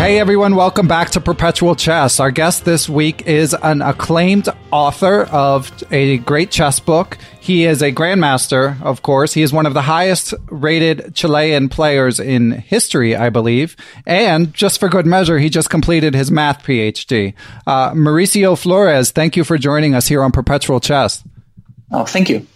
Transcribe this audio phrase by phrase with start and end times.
[0.00, 2.20] Hey everyone, welcome back to Perpetual Chess.
[2.20, 7.18] Our guest this week is an acclaimed author of a great chess book.
[7.38, 9.34] He is a grandmaster, of course.
[9.34, 13.76] He is one of the highest rated Chilean players in history, I believe.
[14.06, 17.34] And just for good measure, he just completed his math PhD.
[17.66, 21.22] Uh, Mauricio Flores, thank you for joining us here on Perpetual Chess.
[21.92, 22.46] Oh, thank you.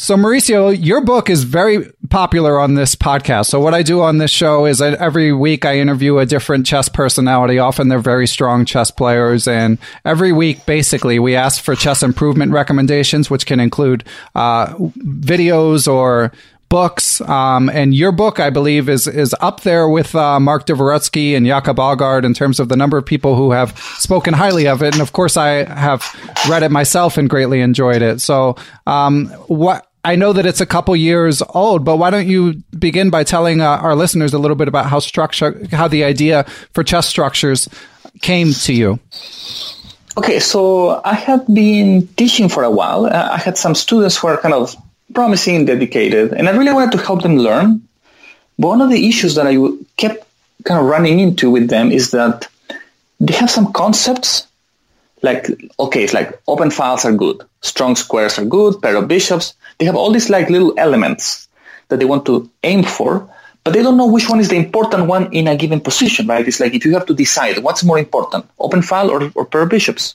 [0.00, 3.48] So, Mauricio, your book is very popular on this podcast.
[3.48, 6.64] So, what I do on this show is I, every week I interview a different
[6.64, 7.58] chess personality.
[7.58, 9.46] Often they're very strong chess players.
[9.46, 15.86] And every week, basically, we ask for chess improvement recommendations, which can include uh, videos
[15.86, 16.32] or
[16.70, 17.20] books.
[17.20, 21.44] Um, and your book, I believe, is is up there with uh, Mark Dvoretsky and
[21.44, 24.94] Jakob Aagaard in terms of the number of people who have spoken highly of it.
[24.94, 26.02] And of course, I have
[26.48, 28.22] read it myself and greatly enjoyed it.
[28.22, 28.56] So,
[28.86, 33.10] um, what I know that it's a couple years old, but why don't you begin
[33.10, 36.82] by telling uh, our listeners a little bit about how structure, how the idea for
[36.82, 37.68] chess structures
[38.22, 38.98] came to you?
[40.16, 43.06] Okay, so I have been teaching for a while.
[43.06, 44.74] Uh, I had some students who are kind of
[45.14, 47.82] promising, dedicated, and I really wanted to help them learn.
[48.58, 49.56] But one of the issues that I
[49.96, 50.26] kept
[50.64, 52.48] kind of running into with them is that
[53.18, 54.46] they have some concepts
[55.22, 55.48] like
[55.78, 59.54] okay, it's like open files are good, strong squares are good, pair of bishops.
[59.78, 61.48] They have all these like little elements
[61.88, 63.28] that they want to aim for,
[63.64, 66.46] but they don't know which one is the important one in a given position, right?
[66.46, 69.62] It's like if you have to decide what's more important, open file or, or pair
[69.62, 70.14] of bishops.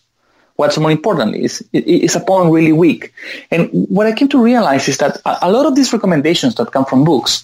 [0.57, 3.13] What's more important is is a pawn really weak.
[3.51, 6.85] And what I came to realize is that a lot of these recommendations that come
[6.85, 7.43] from books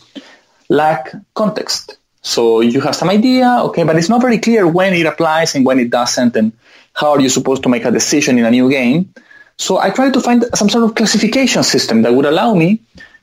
[0.70, 1.98] lack context.
[2.22, 5.66] So you have some idea, okay, but it's not very clear when it applies and
[5.66, 6.54] when it doesn't, and
[6.94, 9.14] how are you supposed to make a decision in a new game?
[9.58, 12.82] So I tried to find some sort of classification system that would allow me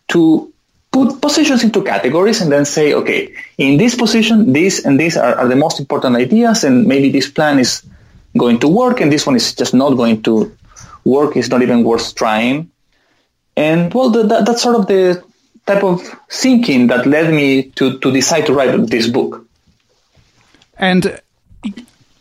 [0.08, 0.52] to
[0.90, 5.34] put positions into categories and then say, okay, in this position, this and this are,
[5.34, 7.82] are the most important ideas, and maybe this plan is
[8.36, 10.56] going to work, and this one is just not going to
[11.04, 12.70] work It's not even worth trying.
[13.56, 15.24] And well, the, that, that's sort of the
[15.66, 16.00] type of
[16.30, 19.44] thinking that led me to, to decide to write this book.
[20.76, 21.20] And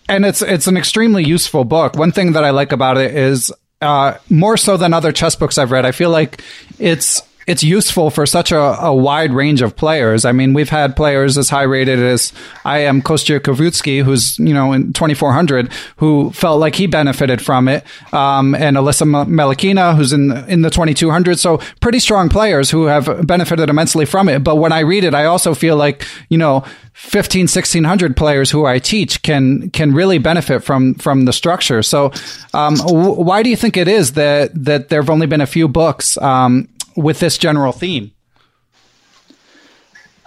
[0.07, 1.95] and it's it's an extremely useful book.
[1.95, 3.51] One thing that I like about it is
[3.81, 5.85] uh, more so than other chess books I've read.
[5.85, 6.41] I feel like
[6.79, 10.25] it's it's useful for such a, a, wide range of players.
[10.25, 12.33] I mean, we've had players as high rated as
[12.65, 17.69] I am Kostya Kavutskiy, who's, you know, in 2400, who felt like he benefited from
[17.69, 17.85] it.
[18.13, 21.39] Um, and Alisa Melekhina, who's in, in the 2200.
[21.39, 24.43] So pretty strong players who have benefited immensely from it.
[24.43, 26.65] But when I read it, I also feel like, you know,
[26.95, 31.83] 15 1600 players who I teach can can really benefit from from the structure.
[31.83, 32.11] So
[32.55, 35.67] um, w- why do you think it is that that there've only been a few
[35.67, 36.67] books um,
[36.97, 38.11] with this general theme?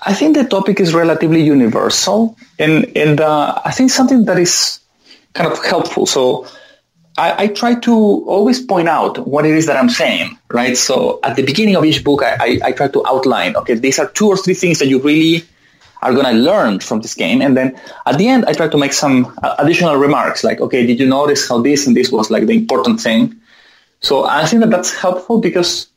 [0.02, 4.80] I think the topic is relatively universal, and and uh, I think something that is
[5.34, 6.06] kind of helpful.
[6.06, 6.46] So
[7.18, 7.92] I, I, try to
[8.26, 10.76] always point out what it is that I'm saying, right?
[10.76, 13.98] So at the beginning of each book, I, I, I try to outline, okay, these
[13.98, 15.44] are two or three things that you really
[16.02, 17.42] are going to learn from this game.
[17.42, 20.86] And then at the end, I try to make some uh, additional remarks like, okay,
[20.86, 23.36] did you notice how this and this was like the important thing?
[24.00, 25.88] So I think that that's helpful because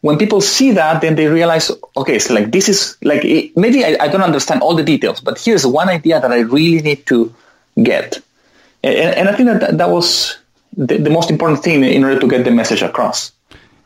[0.00, 3.84] when people see that, then they realize, okay, so like this is like it, maybe
[3.84, 7.06] I, I, don't understand all the details, but here's one idea that I really need
[7.06, 7.34] to
[7.82, 8.18] get,
[8.82, 10.38] and, and I think that that was
[10.76, 13.32] the, the, most important thing in order to get the message across.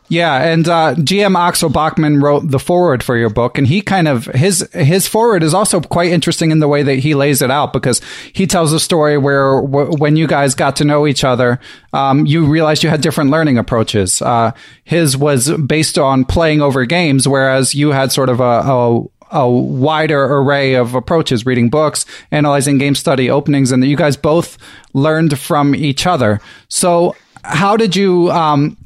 [0.09, 4.06] Yeah, and uh, GM Axel Bachmann wrote the forward for your book, and he kind
[4.06, 7.51] of his his forward is also quite interesting in the way that he lays it
[7.51, 8.03] out because
[8.33, 11.59] he tells a story where w- when you guys got to know each other,
[11.95, 14.21] um, you realized you had different learning approaches.
[14.21, 14.53] Uh,
[14.85, 19.51] his was based on playing over games, whereas you had sort of a, a a
[19.51, 24.59] wider array of approaches, reading books, analyzing game study openings, and that you guys both
[24.93, 26.41] learned from each other.
[26.69, 28.77] So, how did you um,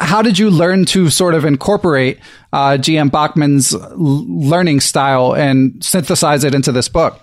[0.00, 2.18] how did you learn to sort of incorporate
[2.52, 7.20] uh, GM Bachmann's learning style and synthesize it into this book?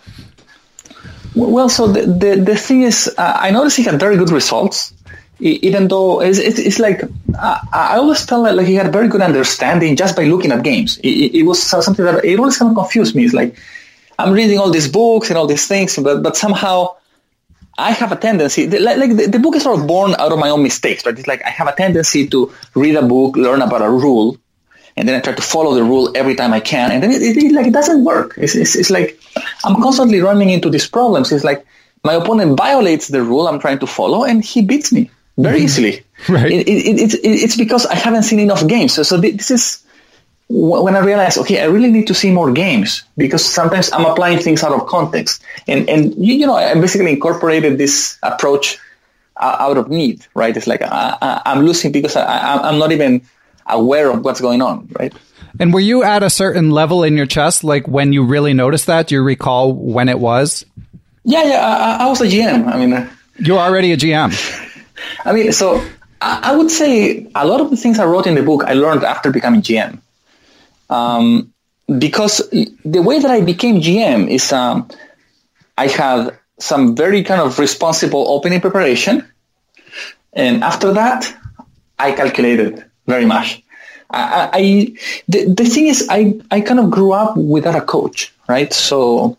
[1.35, 4.94] Well, so the, the, the thing is, uh, I noticed he had very good results,
[5.39, 9.21] even though it's, it's, it's like, uh, I always felt like he had very good
[9.21, 10.97] understanding just by looking at games.
[11.00, 13.25] It, it, was something that it always kind of confused me.
[13.25, 13.56] It's like,
[14.18, 16.96] I'm reading all these books and all these things, but, but somehow
[17.77, 20.39] I have a tendency, like, like the, the, book is sort of born out of
[20.39, 21.18] my own mistakes, right?
[21.18, 24.38] It's like I have a tendency to read a book, learn about a rule,
[24.95, 27.21] and then I try to follow the rule every time I can, and then it,
[27.21, 28.33] it, it like it doesn't work.
[28.38, 29.19] It's, it's, it's, like
[29.63, 31.31] I'm constantly running into these problems.
[31.31, 31.68] It's like
[32.03, 36.03] my opponent violates the rule I'm trying to follow, and he beats me very easily.
[36.27, 36.51] Right.
[36.51, 38.94] It, it's, it's because I haven't seen enough games.
[38.94, 39.85] So, so this is
[40.49, 44.39] when I realized, okay, I really need to see more games because sometimes I'm applying
[44.39, 45.44] things out of context.
[45.67, 48.79] And, and you, you know, I basically incorporated this approach
[49.35, 50.55] uh, out of need, right?
[50.55, 53.21] It's like I, am losing because I, am not even
[53.65, 55.13] aware of what's going on, right?
[55.59, 58.85] And were you at a certain level in your chess, like when you really noticed
[58.88, 59.07] that?
[59.07, 60.65] Do you recall when it was?
[61.23, 62.67] Yeah, yeah, I, I was a GM.
[62.67, 64.31] I mean, uh, you're already a GM.
[65.25, 65.83] I mean, so
[66.21, 68.73] I, I would say a lot of the things I wrote in the book I
[68.73, 69.99] learned after becoming GM.
[70.89, 71.53] Um,
[71.99, 74.89] because the way that I became GM is um,
[75.77, 79.25] I had some very kind of responsible opening preparation.
[80.33, 81.33] And after that,
[81.97, 83.63] I calculated very much.
[84.09, 84.61] I, I
[85.27, 88.71] the, the thing is, I, I kind of grew up without a coach, right?
[88.71, 89.37] So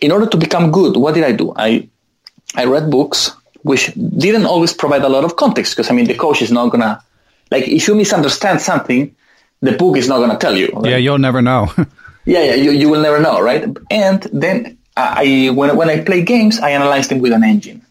[0.00, 1.52] in order to become good, what did I do?
[1.56, 1.88] I,
[2.54, 6.14] I read books, which didn't always provide a lot of context because I mean, the
[6.14, 7.02] coach is not gonna,
[7.50, 9.14] like, if you misunderstand something,
[9.60, 10.68] the book is not going to tell you.
[10.72, 10.92] Right?
[10.92, 11.72] Yeah, you'll never know.
[12.24, 13.64] yeah, yeah, you, you will never know, right?
[13.90, 17.84] And then I when when I play games, I analyze them with an engine.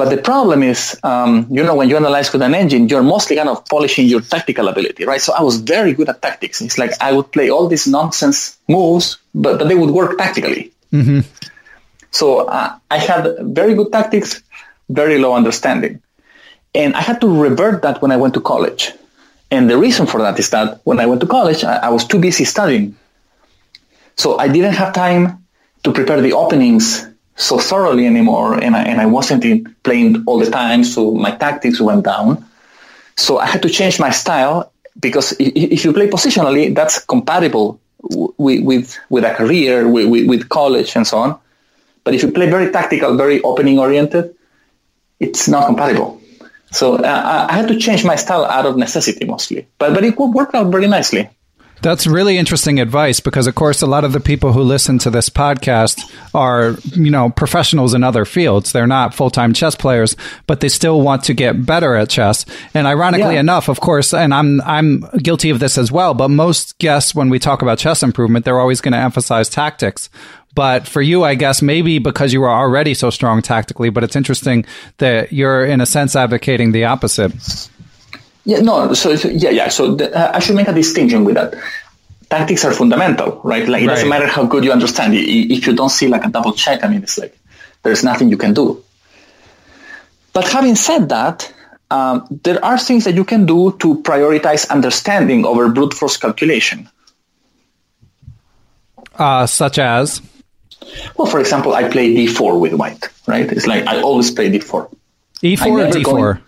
[0.00, 3.36] But the problem is, um, you know, when you analyze with an engine, you're mostly
[3.36, 5.20] kind of polishing your tactical ability, right?
[5.20, 6.62] So I was very good at tactics.
[6.62, 10.72] It's like I would play all these nonsense moves, but, but they would work tactically.
[10.90, 11.20] Mm-hmm.
[12.12, 14.42] So uh, I had very good tactics,
[14.88, 16.00] very low understanding.
[16.74, 18.92] And I had to revert that when I went to college.
[19.50, 22.06] And the reason for that is that when I went to college, I, I was
[22.06, 22.96] too busy studying.
[24.16, 25.44] So I didn't have time
[25.82, 30.38] to prepare the openings so thoroughly anymore, and I, and I wasn't in, playing all
[30.38, 32.44] the time, so my tactics went down.
[33.16, 38.62] So I had to change my style because if you play positionally, that's compatible with
[38.62, 41.38] with, with a career, with, with college, and so on.
[42.04, 44.34] But if you play very tactical, very opening oriented,
[45.18, 46.19] it's not compatible.
[46.72, 50.16] So uh, I had to change my style out of necessity mostly, but but it
[50.16, 51.28] worked out very nicely.
[51.82, 55.08] That's really interesting advice because, of course, a lot of the people who listen to
[55.08, 55.98] this podcast
[56.34, 58.72] are, you know, professionals in other fields.
[58.72, 60.14] They're not full time chess players,
[60.46, 62.44] but they still want to get better at chess.
[62.74, 63.40] And ironically Yeah.
[63.40, 66.12] enough, of course, and I'm I'm guilty of this as well.
[66.12, 70.10] But most guests, when we talk about chess improvement, they're always going to emphasize tactics.
[70.54, 74.16] But for you, I guess maybe because you were already so strong tactically, but it's
[74.16, 74.64] interesting
[74.98, 77.32] that you're in a sense advocating the opposite.
[78.44, 78.92] Yeah, no.
[78.94, 79.68] So so- yeah, yeah.
[79.68, 81.54] So the, uh, I should make a distinction with that.
[82.30, 83.68] Tactics are fundamental, right?
[83.68, 85.14] Like it doesn't matter how good you understand.
[85.14, 87.36] I- i- If you don't see like a double check, I mean, it's like
[87.82, 88.82] there's nothing you can do.
[90.32, 91.52] But having said that,
[91.90, 96.88] um, there are things that you can do to prioritize understanding over brute force calculation.
[99.18, 100.22] Uh, such as,
[101.16, 103.50] Well, for example, I play d4 with white, right?
[103.50, 104.92] It's like I always play d4.
[105.42, 106.40] E4 or D4?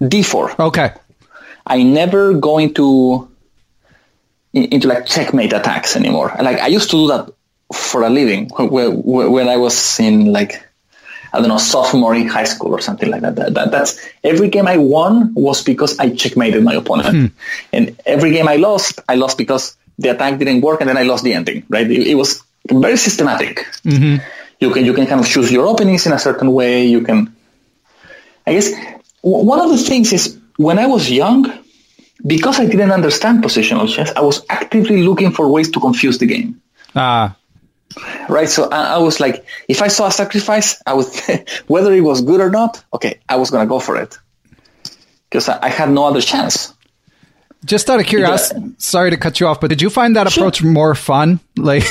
[0.00, 0.58] in- D4.
[0.58, 0.92] Okay.
[1.66, 3.28] I never go into
[4.52, 6.34] into like checkmate attacks anymore.
[6.40, 7.32] Like I used to do that
[7.72, 10.66] for a living when, when I was in like
[11.32, 13.36] I don't know sophomore in high school or something like that.
[13.36, 13.70] That, that.
[13.70, 17.26] That's every game I won was because I checkmated my opponent, hmm.
[17.72, 21.02] and every game I lost, I lost because the attack didn't work, and then I
[21.02, 21.64] lost the ending.
[21.68, 21.88] Right?
[21.88, 23.66] It, it was very systematic.
[24.60, 26.86] You can you can kind of choose your openings in a certain way.
[26.86, 27.34] You can
[28.46, 28.72] I guess
[29.22, 31.50] w- one of the things is when I was young,
[32.26, 36.26] because I didn't understand positional chess, I was actively looking for ways to confuse the
[36.26, 36.60] game.
[36.94, 37.36] Ah,
[38.28, 41.06] Right, so I, I was like, if I saw a sacrifice, I would,
[41.66, 44.16] whether it was good or not, okay, I was gonna go for it
[45.28, 46.74] because I, I had no other chance.
[47.64, 50.62] Just out of curiosity, sorry to cut you off, but did you find that approach
[50.62, 51.40] more fun?
[51.56, 51.84] Like,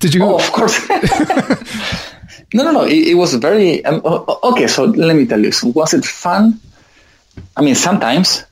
[0.00, 0.22] did you?
[0.22, 0.86] Oh, of course.
[2.52, 2.84] no, no, no.
[2.84, 4.66] It, it was very um, okay.
[4.66, 6.60] So let me tell you, so was it fun?
[7.56, 8.44] I mean, sometimes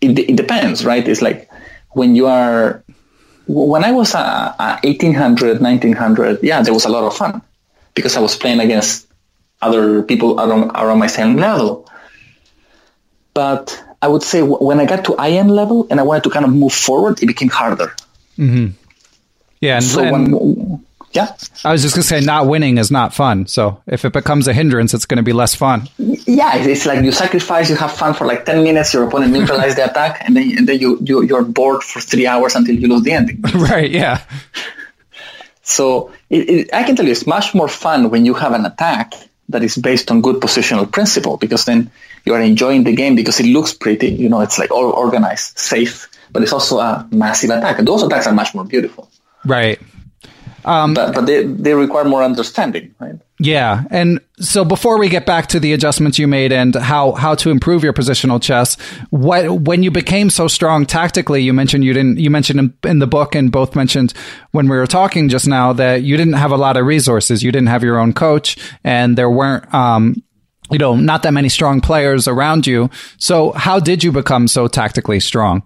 [0.00, 1.06] it, it depends, right?
[1.06, 1.50] It's like
[1.90, 2.82] when you are
[3.46, 6.42] when I was uh, uh, 1800, 1900.
[6.42, 7.42] Yeah, there was a lot of fun
[7.94, 9.06] because I was playing against
[9.62, 11.88] other people around, around my same level.
[13.34, 16.44] But I would say when I got to IM level and I wanted to kind
[16.44, 17.94] of move forward, it became harder.
[18.38, 18.68] Mm-hmm.
[19.60, 21.34] yeah, and, So and when, yeah.
[21.64, 23.46] I was just gonna say, not winning is not fun.
[23.46, 25.88] So if it becomes a hindrance, it's going to be less fun.
[25.98, 29.76] Yeah, it's like you sacrifice, you have fun for like 10 minutes, your opponent neutralizes
[29.76, 32.86] the attack, and then, and then you, you, you're bored for three hours until you
[32.88, 33.40] lose the ending.
[33.54, 33.90] right?
[33.90, 34.22] Yeah.
[35.62, 38.66] So it, it, I can tell you it's much more fun when you have an
[38.66, 39.14] attack
[39.48, 41.90] that is based on good positional principle because then
[42.26, 44.08] you are enjoying the game because it looks pretty.
[44.08, 47.78] You know, it's like all organized, safe, but it's also a massive attack.
[47.78, 49.08] Those attacks are much more beautiful.
[49.44, 49.80] Right.
[50.64, 53.14] but but they, they require more understanding, right?
[53.38, 53.84] Yeah.
[53.90, 57.50] And so before we get back to the adjustments you made and how, how to
[57.50, 58.80] improve your positional chess,
[59.10, 62.98] what, when you became so strong tactically, you mentioned you didn't, you mentioned in, in
[62.98, 64.14] the book and both mentioned
[64.52, 67.42] when we were talking just now that you didn't have a lot of resources.
[67.42, 70.22] You didn't have your own coach and there weren't, um,
[70.70, 72.90] you know, not that many strong players around you.
[73.18, 75.62] So how did you become so tactically strong?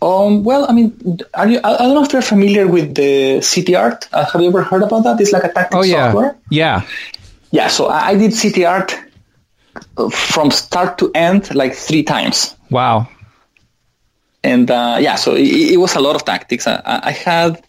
[0.00, 1.58] Um, well, I mean, are you?
[1.64, 4.08] I, don't know if you're familiar with the CT-ART.
[4.12, 5.20] Uh, have you ever heard about that?
[5.20, 6.06] It's like a tactics Oh yeah.
[6.12, 6.36] software.
[6.50, 6.82] Yeah.
[7.50, 8.96] Yeah, so I, I did CT-ART
[9.96, 13.08] uh, from start to end like three times, Wow.
[14.44, 16.66] and uh, yeah, so it, it was a lot of tactics.
[16.68, 17.60] I, I had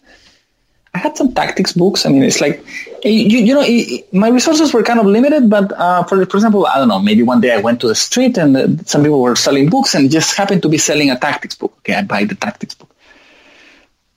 [0.94, 2.06] I had some tactics books.
[2.06, 2.64] I mean, it's like
[3.04, 6.66] you, you know, it, my resources were kind of limited, but uh, for for example,
[6.66, 9.20] I don't know, maybe one day I went to the street and uh, some people
[9.20, 11.74] were selling books and just happened to be selling a tactics book.
[11.78, 12.94] Okay, I buy the tactics book,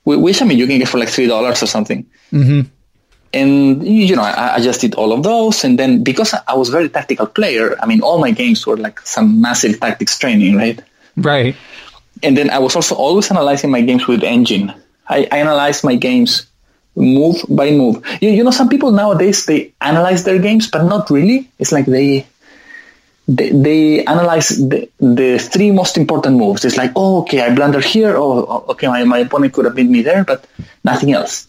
[0.04, 2.06] which I mean you can get for like three dollars or something.
[3.32, 6.68] and you know I, I just did all of those and then because i was
[6.68, 10.56] a very tactical player i mean all my games were like some massive tactics training
[10.56, 10.78] right
[11.16, 11.56] Right.
[12.22, 14.72] and then i was also always analyzing my games with engine
[15.08, 16.46] i, I analyze my games
[16.96, 21.10] move by move you, you know some people nowadays they analyze their games but not
[21.10, 22.26] really it's like they
[23.26, 27.84] they, they analyze the, the three most important moves it's like oh okay i blundered
[27.84, 30.46] here oh oh, okay my, my opponent could have beat me there but
[30.84, 31.48] nothing else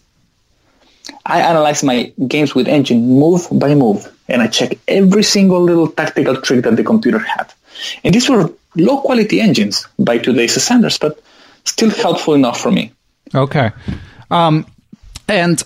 [1.24, 5.88] I analyze my games with engine move by move, and I check every single little
[5.88, 7.52] tactical trick that the computer had.
[8.04, 11.20] And these were low quality engines by today's standards, but
[11.64, 12.92] still helpful enough for me.
[13.34, 13.70] Okay.
[14.30, 14.66] Um,
[15.28, 15.62] and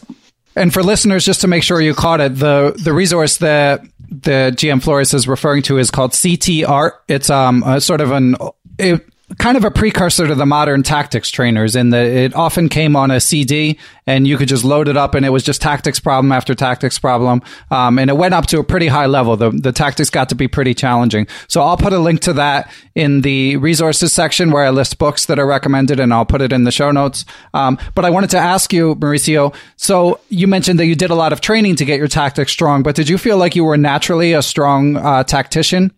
[0.57, 4.53] and for listeners, just to make sure you caught it, the the resource that the
[4.57, 7.03] GM Flores is referring to is called CT-ART.
[7.09, 8.37] It's um a sort of an
[8.79, 9.07] it,
[9.39, 13.11] kind of a precursor to the modern tactics trainers in that it often came on
[13.11, 16.33] a CD and you could just load it up and it was just tactics problem
[16.33, 17.43] after tactics problem.
[17.71, 19.37] Um, and it went up to a pretty high level.
[19.37, 21.29] The, the tactics got to be pretty challenging.
[21.49, 25.27] So I'll put a link to that in the resources section where I list books
[25.27, 27.25] that are recommended and I'll put it in the show notes.
[27.55, 31.15] Um, but I wanted to ask you, Mauricio, so you mentioned that you did a
[31.15, 33.77] lot of training to get your tactics strong, but did you feel like you were
[33.77, 35.93] naturally a strong uh, tactician?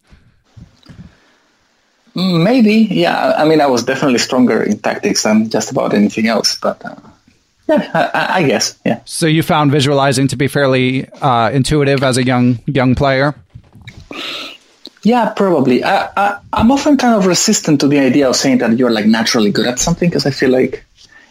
[2.15, 3.35] Maybe, yeah.
[3.37, 6.97] I mean, I was definitely stronger in tactics than just about anything else, but uh,
[7.69, 9.01] yeah, I, I, guess, yeah.
[9.05, 13.35] So you found visualizing to be fairly uh, intuitive as a young young player.
[15.03, 15.83] Yeah, probably.
[15.83, 19.07] I, I, I'm often kind of resistant to the idea of saying that you're like
[19.07, 20.85] naturally good at something because I feel like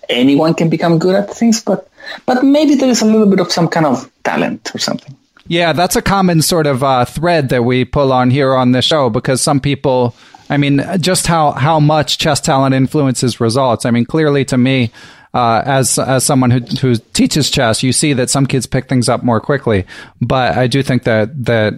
[0.10, 1.90] anyone can become good at things, but
[2.26, 5.16] but maybe there is a little bit of some kind of talent or something.
[5.48, 8.82] Yeah, that's a common sort of uh, thread that we pull on here on the
[8.82, 10.16] show because some people
[10.52, 13.86] I mean, just how, how much chess talent influences results.
[13.86, 14.92] I mean, clearly to me,
[15.34, 19.08] uh, as as someone who who teaches chess, you see that some kids pick things
[19.08, 19.86] up more quickly.
[20.20, 21.76] But I do think that that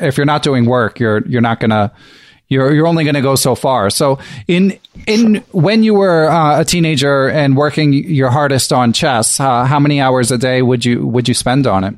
[0.00, 1.92] if you're not doing work, you're you're not gonna
[2.48, 3.90] you're you're only going to go so far.
[3.90, 9.40] So in in when you were uh, a teenager and working your hardest on chess,
[9.40, 11.94] uh, how many hours a day would you would you spend on it?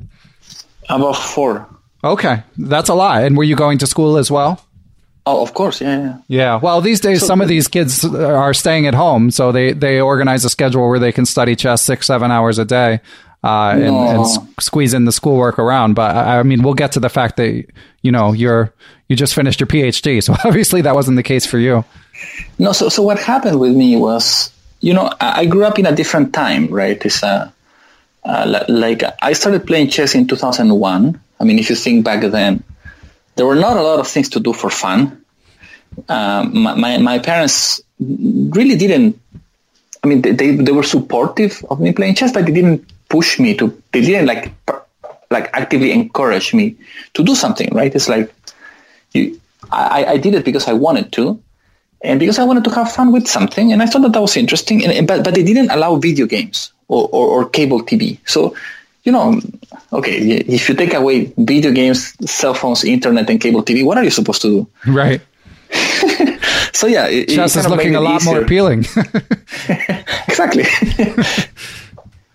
[0.89, 1.67] About four.
[2.03, 3.23] Okay, that's a lot.
[3.23, 4.63] And were you going to school as well?
[5.29, 6.17] Oh, of course, yeah, yeah.
[6.29, 6.55] Yeah.
[6.55, 9.99] Well, these days, so, some of these kids are staying at home, so they they
[9.99, 13.01] organize a schedule where they can study chess six, seven hours a day,
[13.43, 14.07] uh, and, no.
[14.07, 15.95] and s- squeeze in the schoolwork around.
[15.95, 17.65] But I, I mean, we'll get to the fact that
[18.03, 18.73] you know you're
[19.09, 21.83] you just finished your PhD, so obviously that wasn't the case for you.
[22.57, 22.71] No.
[22.71, 26.31] So so what happened with me was, you know, I grew up in a different
[26.33, 27.03] time, right?
[27.05, 27.51] It's a
[28.23, 31.19] uh, like I started playing chess in 2001.
[31.39, 32.63] I mean, if you think back then
[33.37, 35.23] there were not a lot of things to do for fun.
[36.09, 39.19] Um, my, my, my parents really didn't.
[40.03, 43.55] I mean, they, they were supportive of me playing chess, but they didn't push me
[43.57, 43.81] to.
[43.91, 44.51] They didn't like
[45.29, 46.75] like actively encourage me
[47.13, 47.69] to do something.
[47.73, 47.93] Right?
[47.93, 48.33] It's like
[49.13, 49.39] you,
[49.71, 51.41] I, I did it because I wanted to,
[52.01, 54.37] and because I wanted to have fun with something, and I thought that that was
[54.37, 54.85] interesting.
[54.85, 58.19] And, but but they didn't allow video games or, or, or cable TV.
[58.25, 58.55] So
[59.07, 59.39] you know,
[59.93, 64.03] okay, if you take away video games, cell phones, internet, and cable TV, what are
[64.03, 64.67] you supposed to do?
[64.85, 65.21] Right.
[66.73, 68.33] so yeah, it, chess is looking a lot easier.
[68.33, 68.79] more appealing.
[70.27, 70.65] exactly.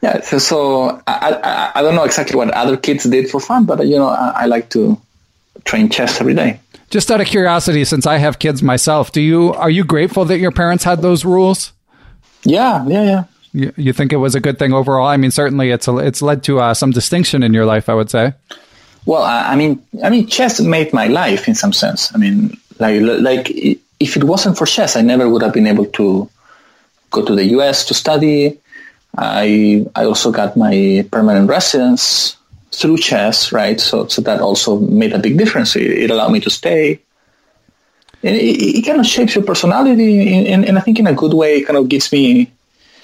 [0.00, 0.22] yeah.
[0.22, 3.86] So, so I, I, I don't know exactly what other kids did for fun, but
[3.86, 4.98] you know, I, I like to
[5.64, 6.58] train chess every day.
[6.88, 10.38] Just out of curiosity, since I have kids myself, do you are you grateful that
[10.38, 11.72] your parents had those rules?
[12.44, 13.24] Yeah, yeah, yeah.
[13.52, 15.06] You, you think it was a good thing overall?
[15.06, 17.88] I mean, certainly it's a, it's led to uh, some distinction in your life.
[17.88, 18.32] I would say.
[19.04, 22.14] Well, I mean, I mean, chess made my life in some sense.
[22.14, 23.50] I mean, like like
[24.00, 26.28] if it wasn't for chess, I never would have been able to
[27.10, 27.84] go to the U.S.
[27.86, 28.58] to study.
[29.16, 32.36] I I also got my permanent residence
[32.70, 33.80] through chess, right?
[33.80, 35.76] So so that also made a big difference.
[35.76, 37.00] It, it allowed me to stay.
[38.22, 41.56] It, it, kind of shapes your personality, and, and I think in a good way,
[41.56, 42.52] it kind of gives me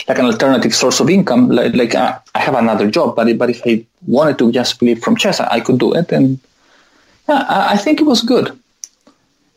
[0.09, 1.49] like an alternative source of income.
[1.51, 5.01] Like, like uh, I have another job, but but if I wanted to just live
[5.01, 6.41] from chess, I could do it, and
[7.29, 8.59] yeah, I, I think it was good.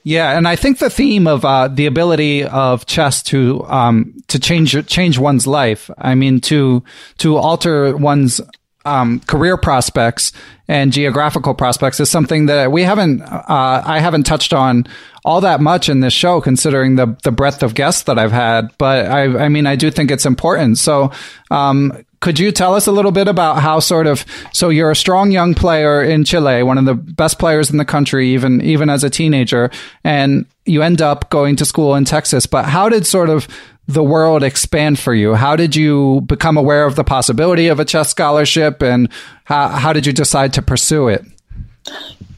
[0.04, 4.40] Yeah, and I think the theme of uh, the ability of chess to um, to
[4.40, 5.90] change change one's life.
[5.98, 6.84] I mean, to
[7.20, 8.42] to alter one's
[8.86, 10.32] um, career prospects
[10.68, 14.88] and geographical prospects is something that we haven't uh, I haven't touched on
[15.24, 18.72] all that much in this show, considering the the breadth of guests that I've had.
[18.78, 20.78] But I, I mean, I do think it's important.
[20.78, 21.12] So,
[21.52, 24.96] um, could you tell us a little bit about how sort of so you're a
[24.96, 28.90] strong young player in Chile, one of the best players in the country, even even
[28.90, 29.70] as a teenager,
[30.04, 32.46] and you end up going to school in Texas.
[32.46, 33.48] But how did sort of
[33.88, 35.36] the world expand for you?
[35.36, 39.10] How did you become aware of the possibility of a chess scholarship, and
[39.46, 41.26] how, how did you decide to pursue it?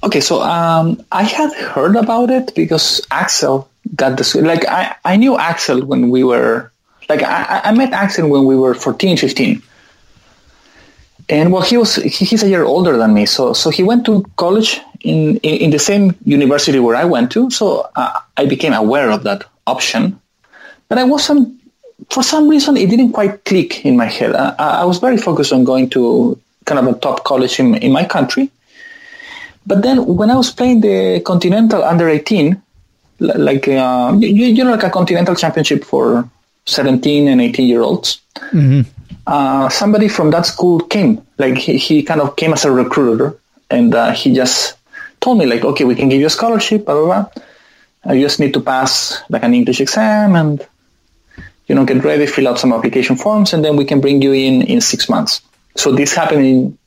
[0.03, 4.35] Okay, so um, I had heard about it because Axel got this.
[4.35, 6.71] Like I, I knew Axel when we were
[7.09, 9.61] like I, I met Axel when we were 14, 15.
[11.29, 14.05] And well, he was he, he's a year older than me, so so he went
[14.07, 17.49] to college in in, in the same university where I went to.
[17.49, 20.19] So uh, I became aware of that option,
[20.89, 21.59] but I wasn't
[22.09, 24.35] for some reason it didn't quite click in my head.
[24.35, 27.91] I, I was very focused on going to kind of a top college in in
[27.91, 28.49] my country,
[29.65, 32.61] but then when I was playing the Continental Under 18,
[33.19, 36.29] like uh, you, you, know, like a Continental Championship for
[36.65, 38.81] 17 and 18 year olds, mm-hmm.
[39.27, 41.25] uh, somebody from that school came.
[41.37, 43.37] Like he, he kind of came as a recruiter,
[43.69, 44.75] and uh, he just
[45.21, 47.43] told me like, okay, we can give you a scholarship, blah blah blah.
[48.05, 50.67] Uh, you just need to pass like an English exam and
[51.67, 54.33] you know get ready, fill out some application forms, and then we can bring you
[54.33, 55.41] in in six months.
[55.75, 56.77] So this happened in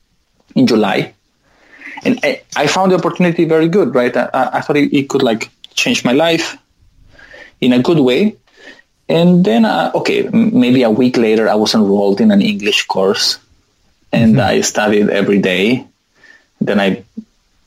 [0.55, 1.15] in July,
[2.05, 3.95] and I, I found the opportunity very good.
[3.95, 6.57] Right, I, I thought it, it, could like change my life
[7.61, 8.37] in a good way.
[9.09, 13.39] And then, uh, okay, maybe a week later, I was enrolled in an English course,
[14.13, 14.41] and mm-hmm.
[14.41, 15.87] I studied every day.
[16.61, 17.05] Then I,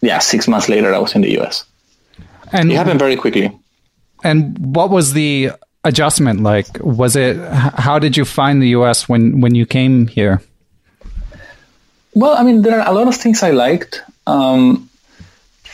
[0.01, 1.63] yeah, six months later, I was in the U.S.
[2.51, 3.57] And it happened very quickly.
[4.23, 5.51] And what was the
[5.83, 6.67] adjustment like?
[6.79, 7.37] Was it?
[7.37, 9.07] How did you find the U.S.
[9.07, 10.41] when when you came here?
[12.13, 14.01] Well, I mean, there are a lot of things I liked.
[14.27, 14.89] Um,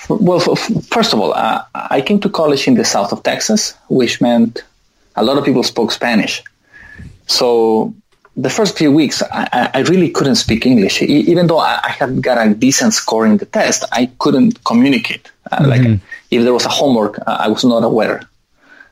[0.10, 4.22] well, first of all, uh, I came to college in the south of Texas, which
[4.22, 4.64] meant
[5.16, 6.44] a lot of people spoke Spanish.
[7.28, 7.94] So
[8.38, 11.02] the first few weeks, I, I really couldn't speak English.
[11.02, 15.32] even though I, had got a decent score in the test, I couldn't communicate.
[15.52, 15.70] Uh, mm-hmm.
[15.70, 16.00] Like
[16.32, 18.22] if there was a homework, uh, I was not aware.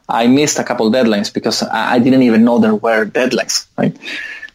[0.07, 3.97] I missed a couple deadlines because I, didn't even know there were deadlines, right?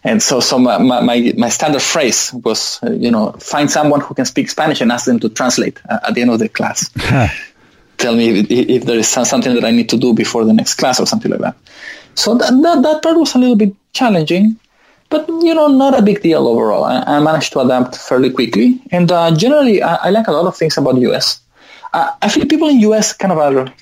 [0.04, 4.14] And so, so my, my, my standard phrase was, uh, you know, find someone who
[4.14, 6.90] can speak Spanish and ask them to translate uh, at the end of the class.
[7.98, 10.74] Tell me if, if, there is something that I need to do before the next
[10.74, 11.56] class or something like that.
[12.14, 14.56] So that, that, that part was a little bit challenging,
[15.10, 16.84] but, you know, not a big deal overall.
[16.84, 18.80] I, I managed to adapt fairly quickly.
[18.92, 21.40] And uh, generally, I, I, like a lot of things about the U.S.
[21.92, 23.14] Uh, I feel people in U.S.
[23.14, 23.72] kind of are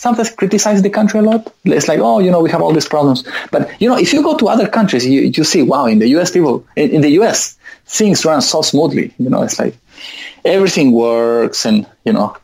[0.00, 1.52] sometimes criticize the country a lot.
[1.64, 3.22] It's like, oh, you know, we have all these problems.
[3.50, 6.08] But, you know, if you go to other countries, you, you see, wow, in the
[6.16, 9.12] US, people, in, in the US, things run so smoothly.
[9.18, 9.76] You know, it's like
[10.42, 12.34] everything works and, you know,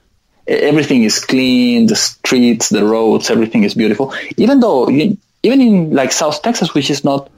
[0.46, 4.12] everything is clean, the streets, the roads, everything is beautiful.
[4.36, 7.30] Even though, even in like South Texas, which is not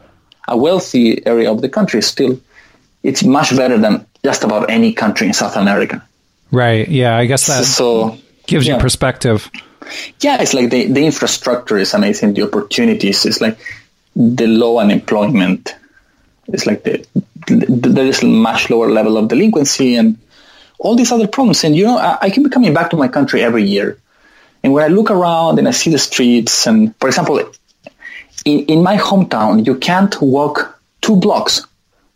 [0.49, 2.41] a wealthy area of the country, still,
[3.05, 6.05] it's much better than just about any country in South America.
[6.51, 6.89] Right.
[6.89, 7.17] Yeah.
[7.17, 8.75] I guess that so, gives yeah.
[8.75, 9.49] you perspective
[10.21, 12.35] yeah, it's like the, the infrastructure is amazing.
[12.35, 13.59] The opportunities is like
[14.15, 15.75] the low unemployment.
[16.49, 17.07] It's like the,
[17.47, 20.19] the there is a much lower level of delinquency and
[20.79, 21.65] all these other problems.
[21.65, 23.99] And you know, I, I keep coming back to my country every year.
[24.63, 27.39] And when I look around and I see the streets, and for example,
[28.45, 31.67] in, in my hometown, you can't walk two blocks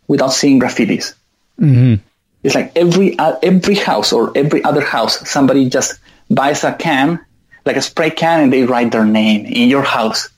[0.07, 1.13] without seeing graffitis.
[1.59, 1.95] Mm-hmm.
[2.43, 7.19] It's like every uh, every house or every other house, somebody just buys a can
[7.65, 10.29] like a spray can and they write their name in your house.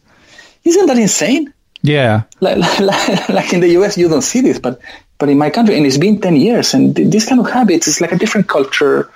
[0.63, 1.53] Isn't that insane?
[1.81, 2.23] Yeah.
[2.39, 4.79] Like, like, like in the US, you don't see this, but,
[5.17, 7.87] but in my country, and it's been 10 years, and th- this kind of habits
[7.87, 9.09] is like a different culture.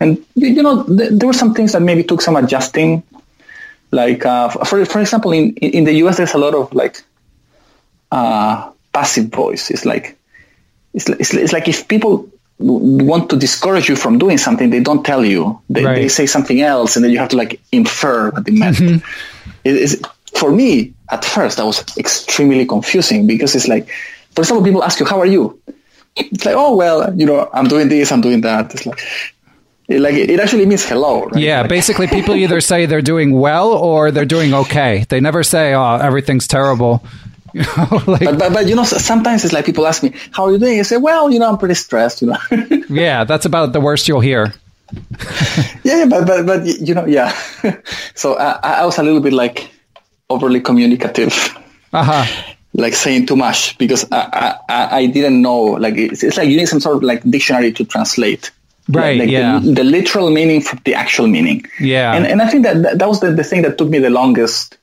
[0.00, 3.02] And, you know, th- there were some things that maybe took some adjusting.
[3.90, 7.02] Like, uh, for, for example, in, in the US, there's a lot of like
[8.10, 9.70] uh, passive voice.
[9.70, 10.18] It's like,
[10.92, 15.04] it's, it's, it's like if people want to discourage you from doing something, they don't
[15.04, 15.60] tell you.
[15.70, 15.94] They, right.
[15.94, 18.76] they say something else, and then you have to like infer what they meant.
[18.76, 19.50] Mm-hmm.
[19.64, 20.02] It is
[20.36, 23.88] for me at first that was extremely confusing because it's like,
[24.32, 25.60] for example, people ask you, "How are you?"
[26.16, 29.00] It's like, "Oh well, you know, I'm doing this, I'm doing that." It's like.
[29.88, 31.24] It, like it actually means hello.
[31.24, 31.42] Right?
[31.42, 35.06] Yeah, like, basically, people either say they're doing well or they're doing okay.
[35.08, 37.02] They never say, "Oh, everything's terrible."
[37.54, 40.44] You know, like, but, but, but you know sometimes it's like people ask me how
[40.44, 40.78] are you doing?
[40.78, 42.38] I say well you know I'm pretty stressed you know.
[42.88, 44.52] Yeah that's about the worst you'll hear.
[45.84, 47.32] Yeah but but but you know yeah.
[48.14, 49.70] So I, I was a little bit like
[50.30, 51.56] overly communicative.
[51.92, 52.24] Uh-huh.
[52.74, 56.56] Like saying too much because I, I, I didn't know like it's, it's, like you
[56.56, 58.50] need some sort of like dictionary to translate.
[58.90, 59.58] Right like yeah.
[59.58, 61.66] the, the, literal meaning from the actual meaning.
[61.78, 62.14] Yeah.
[62.14, 64.77] And, and I think that that was the, the thing that took me the longest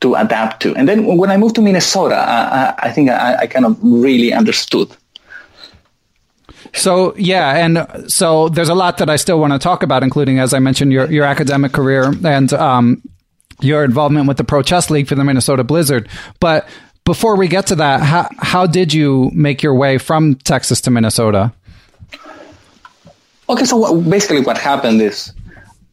[0.00, 0.74] to adapt to.
[0.76, 4.32] And then when I moved to Minnesota, I, I think I, I, kind of really
[4.32, 4.88] understood.
[6.72, 10.38] So yeah, and so there's a lot that I still want to talk about, including,
[10.38, 13.02] as I mentioned, your your academic career and um,
[13.60, 16.08] your involvement with the Pro Chess League for the Minnesota Blizzard.
[16.38, 16.68] But
[17.04, 20.90] before we get to that, how how did you make your way from Texas to
[20.90, 21.52] Minnesota?
[23.48, 25.32] Okay, so basically what happened is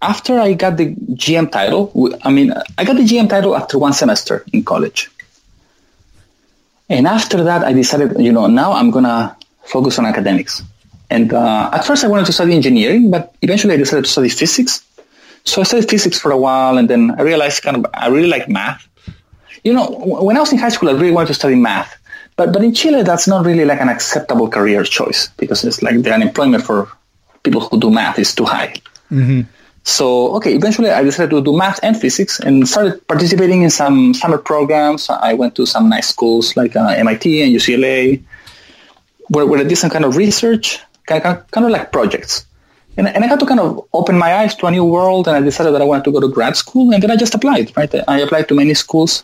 [0.01, 1.91] after I got the GM title,
[2.23, 5.09] I mean, I got the GM title after one semester in college.
[6.89, 10.63] And after that, I decided, you know, now I'm going to focus on academics.
[11.09, 14.29] And uh, at first, I wanted to study engineering, but eventually I decided to study
[14.29, 14.85] physics.
[15.43, 18.27] So I studied physics for a while, and then I realized kind of I really
[18.27, 18.85] like math.
[19.63, 21.97] You know, when I was in high school, I really wanted to study math.
[22.35, 26.01] But, but in Chile, that's not really like an acceptable career choice because it's like
[26.03, 26.89] the unemployment for
[27.43, 28.75] people who do math is too high.
[29.09, 29.41] Mm-hmm.
[29.87, 34.13] So, okay, eventually I decided to do math and physics and started participating in some
[34.13, 35.09] summer programs.
[35.09, 38.21] I went to some nice schools like uh, MIT and UCLA,
[39.29, 42.45] where, where I did some kind of research, kind of, kind of like projects.
[42.97, 45.37] and, and I had to kind of open my eyes to a new world, and
[45.37, 47.71] I decided that I wanted to go to grad school, and then I just applied.
[47.77, 49.23] Right, I applied to many schools.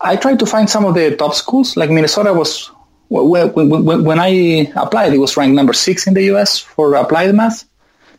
[0.00, 2.70] I tried to find some of the top schools, like Minnesota was.
[3.08, 6.58] When, when, when I applied, it was ranked number six in the U.S.
[6.58, 7.64] for applied math.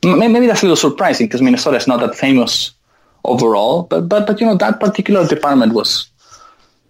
[0.04, 2.72] Maybe that's a little surprising because Minnesota is not that famous
[3.24, 6.10] overall, but but but you know that particular department was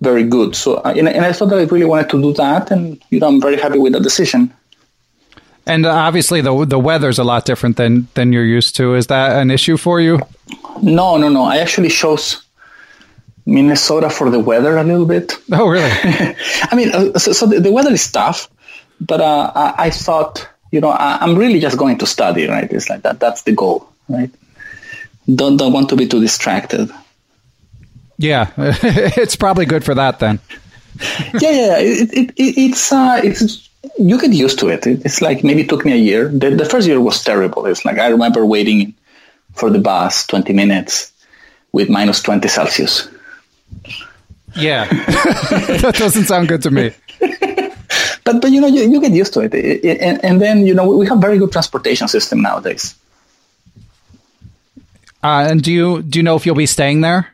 [0.01, 0.55] very good.
[0.55, 3.19] So uh, and, and I thought that I really wanted to do that, and you
[3.19, 4.53] know I'm very happy with the decision.
[5.65, 8.95] And obviously, the the weather's a lot different than than you're used to.
[8.95, 10.19] Is that an issue for you?
[10.81, 11.43] No, no, no.
[11.43, 12.41] I actually chose
[13.47, 15.33] Minnesota for the weather a little bit.
[15.51, 15.89] Oh, really?
[16.71, 18.49] I mean, uh, so, so the, the, weather is tough,
[18.99, 22.71] but uh, I, I, thought, you know, I, am really just going to study, right?
[22.71, 23.19] It's like that.
[23.19, 24.31] That's the goal, right?
[25.33, 26.89] Don't don't want to be too distracted.
[28.17, 30.39] Yeah, it's probably good for that then.
[31.39, 31.77] yeah, yeah.
[31.77, 34.87] It, it, it, it's uh, it's you get used to it.
[34.87, 36.29] It's like maybe it took me a year.
[36.29, 37.65] The, the first year was terrible.
[37.65, 38.95] It's like I remember waiting
[39.53, 41.11] for the bus 20 minutes
[41.71, 43.07] with minus 20 Celsius.
[44.55, 44.85] Yeah,
[45.81, 46.93] that doesn't sound good to me.
[48.27, 49.53] But but you know you, you get used to it,
[50.07, 52.93] and, and, then you know we have very good transportation system nowadays.
[55.23, 57.31] Uh, and do you do you know if you'll be staying there?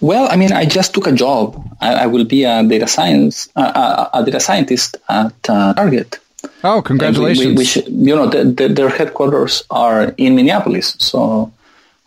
[0.00, 1.42] Well, I mean, I just took a job.
[1.80, 6.20] I, I will be a data science, uh, a data scientist at uh, Target.
[6.62, 7.58] Oh, congratulations!
[7.58, 11.52] We, we, you know, the, the, their headquarters are in Minneapolis, so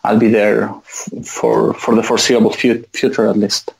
[0.02, 3.74] I'll be there f- for for the foreseeable fu- future, at least.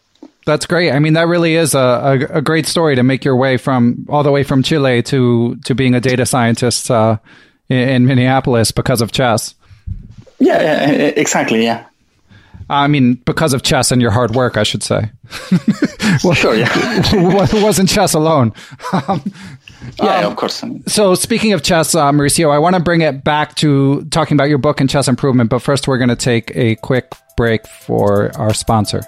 [0.44, 0.92] That's great.
[0.92, 4.07] I mean, that really is a, a, a, great story to make your way from
[4.09, 7.18] all the way from Chile to to being a data scientist uh,
[7.68, 9.55] in, in Minneapolis because of chess.
[10.40, 11.62] Yeah, yeah, exactly.
[11.62, 11.87] Yeah.
[12.68, 15.11] I mean, because of chess and your hard work, I should say.
[16.24, 16.68] well, sure, yeah.
[16.74, 18.52] it wasn't chess alone.
[18.92, 19.22] Um,
[20.00, 20.62] yeah, um, of course.
[20.87, 24.48] So, speaking of chess, uh, Mauricio, I want to bring it back to talking about
[24.48, 25.50] your book and chess improvement.
[25.50, 29.02] But first, we're going to take a quick break for our sponsor.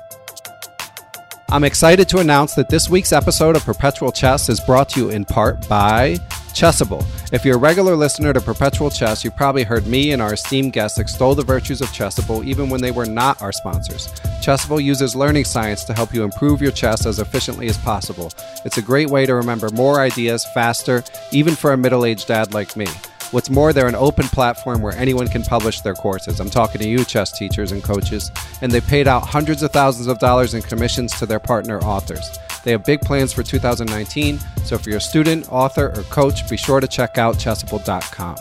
[1.51, 5.11] I'm excited to announce that this week's episode of Perpetual Chess is brought to you
[5.11, 6.17] in part by
[6.53, 7.05] Chessable.
[7.33, 10.73] If you're a regular listener to Perpetual Chess, you've probably heard me and our esteemed
[10.73, 14.09] guests extol the virtues of Chessable even when they were not our sponsors.
[14.41, 18.33] Chessable uses learning science to help you improve your chess as efficiently as possible.
[18.65, 22.55] It's a great way to remember more ideas faster, even for a middle aged dad
[22.55, 22.87] like me.
[23.35, 26.39] What's more, they're an open platform where anyone can publish their courses.
[26.39, 28.31] I'm talking to you, chess teachers and coaches,
[28.63, 32.39] and they paid out hundreds of thousands of dollars in commissions to their partner authors.
[32.63, 36.57] They have big plans for 2019, so if you're a student, author, or coach, be
[36.57, 38.37] sure to check out chessable.com.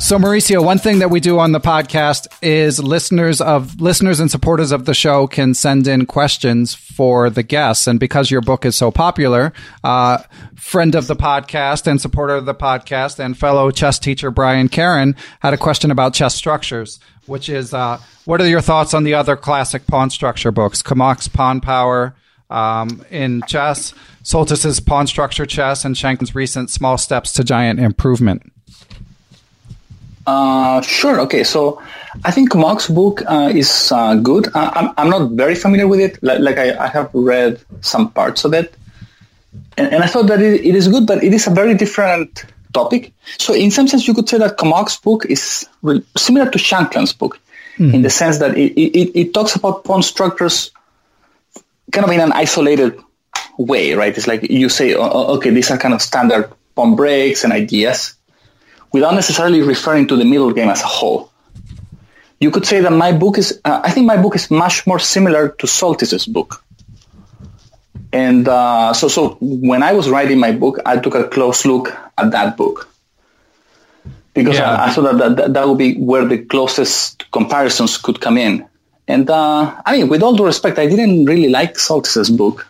[0.00, 4.30] So Mauricio, one thing that we do on the podcast is listeners of listeners and
[4.30, 8.64] supporters of the show can send in questions for the guests, and because your book
[8.64, 9.52] is so popular,
[9.84, 10.18] uh,
[10.56, 15.14] friend of the podcast and supporter of the podcast and fellow chess teacher Brian Karen
[15.40, 19.12] had a question about chess structures, which is uh, what are your thoughts on the
[19.12, 22.16] other classic pawn structure books, Kmoch's Pawn Power
[22.48, 28.50] um, in chess, Soltis's Pawn Structure Chess, and Shankland's recent Small Steps to Giant Improvement?
[30.26, 31.20] Uh, sure.
[31.20, 31.44] Okay.
[31.44, 31.82] So
[32.24, 34.48] I think Kmoch's book uh, is uh, good.
[34.54, 36.22] I, I'm, I'm not very familiar with it.
[36.22, 38.74] Like, like I, I, have read some parts of it.
[39.76, 42.44] And, and I thought that it, it is good, but it is a very different
[42.72, 43.12] topic.
[43.38, 47.12] So in some sense, you could say that Kmoch's book is re- similar to Shankland's
[47.12, 47.40] book
[47.78, 47.94] mm-hmm.
[47.94, 50.70] in the sense that it, it, it talks about pawn structures
[51.92, 52.98] kind of in an isolated
[53.58, 54.16] way, right?
[54.16, 58.14] It's like you say, okay, these are kind of standard pawn breaks and ideas
[58.92, 61.30] without necessarily referring to the middle game as a whole.
[62.40, 64.98] You could say that my book is, uh, I think my book is much more
[64.98, 66.64] similar to Soltis's book.
[68.12, 71.96] And uh, so, so when I was writing my book, I took a close look
[72.18, 72.88] at that book
[74.34, 74.70] because yeah.
[74.70, 78.66] I, I, thought that, that that would be where the closest comparisons could come in.
[79.06, 82.66] And uh, I mean, with all due respect, I didn't really like Soltis's book.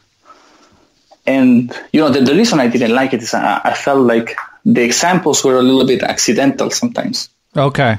[1.27, 4.37] And you know, the, the reason I didn't like it is I, I felt like
[4.65, 7.29] the examples were a little bit accidental sometimes.
[7.57, 7.99] Okay.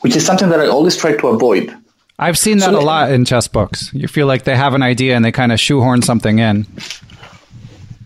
[0.00, 1.76] Which is something that I always try to avoid.
[2.18, 3.92] I've seen that so, a lot in chess books.
[3.94, 6.66] You feel like they have an idea and they kind of shoehorn something in.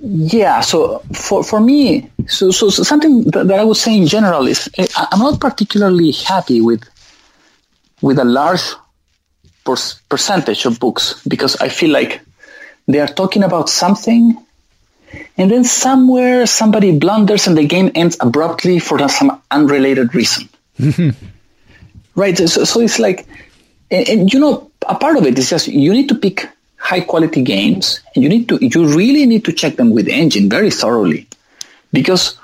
[0.00, 4.06] Yeah, so for, for me, so, so, so something that, that, I would say in
[4.06, 6.82] general is eh, I'm not particularly happy with
[8.00, 8.62] with a large
[9.64, 9.76] per-
[10.08, 12.20] percentage of books because I feel like
[12.88, 14.36] they are talking about something
[15.36, 20.48] and then somewhere somebody blunders and the game ends abruptly for some unrelated reason.
[22.14, 22.36] right?
[22.36, 23.26] So, so, it's like,
[23.90, 27.00] and, and, you know, a part of it is just you need to pick high
[27.00, 30.70] quality games and you need to, you really need to check them with engine very
[30.70, 31.28] thoroughly
[31.92, 32.38] because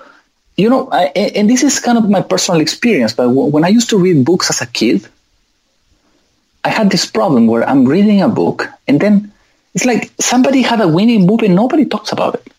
[0.59, 3.91] you know, I, and this is kind of my personal experience, but when I used
[3.91, 5.07] to read books as a kid,
[6.65, 9.33] I had this problem where I'm reading a book and then
[9.73, 12.53] it's like somebody had a winning move and nobody talks about it.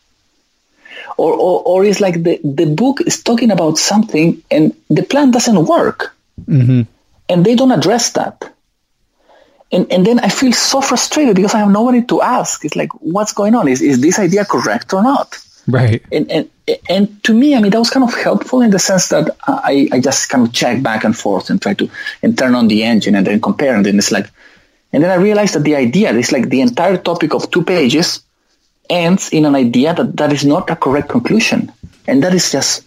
[1.20, 5.32] Or, or, or it's like the, the book is talking about something and the plan
[5.32, 6.16] doesn't work.
[6.46, 6.84] Mm-hmm.
[7.28, 8.56] And they don't address that.
[9.72, 12.64] And, and then I feel so frustrated because I have nobody to ask.
[12.64, 13.68] It's like, what's going on?
[13.68, 15.38] Is, is this idea correct or not?
[15.68, 16.02] Right.
[16.12, 16.50] And, and,
[16.90, 19.90] and to me, I mean, that was kind of helpful in the sense that I,
[19.92, 21.90] I just kind of check back and forth and try to
[22.24, 23.76] and turn on the engine and then compare.
[23.76, 24.32] And then it's like,
[24.94, 28.24] and then I realized that the idea is like the entire topic of two pages
[28.90, 31.72] ends in an idea that that is not a correct conclusion.
[32.08, 32.84] And that is just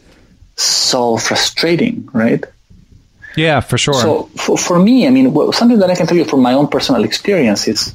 [0.57, 2.45] so frustrating, right?
[3.37, 3.95] Yeah, for sure.
[3.95, 6.69] So for, for me, I mean, something that I can tell you from my own
[6.69, 7.95] personal experience is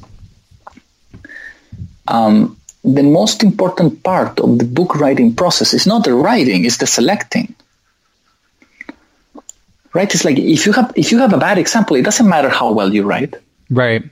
[2.07, 6.77] um, the most important part of the book writing process is not the writing, it's
[6.77, 7.53] the selecting.
[9.93, 10.13] Right?
[10.13, 12.71] It's like if you have if you have a bad example, it doesn't matter how
[12.71, 13.35] well you write.
[13.69, 14.03] Right.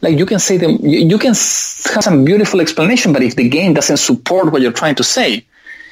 [0.00, 3.74] Like you can say them, you, can have some beautiful explanation, but if the game
[3.74, 5.44] doesn't support what you're trying to say,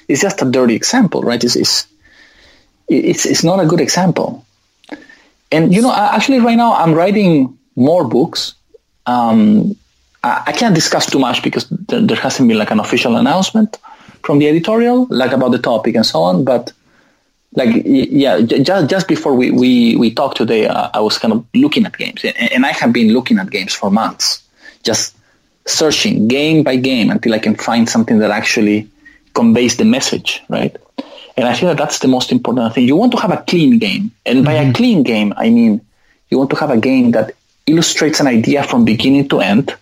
[0.09, 1.42] it's just a dirty example, right?
[1.42, 1.88] It's it's
[2.88, 4.47] it's, it's not a good example.
[5.51, 8.55] And you know, actually, right now I'm writing more books.
[9.07, 9.77] Um,
[10.23, 13.79] I can't discuss too much because there hasn't been like an official announcement
[14.23, 16.45] from the editorial, like about the topic and so on.
[16.45, 16.73] But
[17.57, 21.45] like, yeah, just just before we we, we talked today, uh, I was kind of
[21.55, 24.42] looking at games, and, and I have been looking at games for months,
[24.83, 25.16] just
[25.66, 28.88] searching game by game until I can find something that actually
[29.35, 30.77] conveys the message, right?
[31.37, 32.87] And I think that that's the most important thing.
[32.87, 34.71] You want to have a clean game, and by mm-hmm.
[34.71, 35.81] a clean game, I mean
[36.31, 37.33] you want to have a game that
[37.66, 39.75] illustrates an idea from beginning to end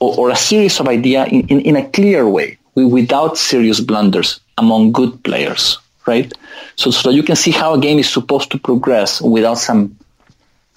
[0.00, 4.40] or, or a series of idea in, in, in a clear way without serious blunders
[4.56, 5.78] among good players,
[6.08, 6.32] right?
[6.74, 9.96] So, so you can see how a game is supposed to progress without some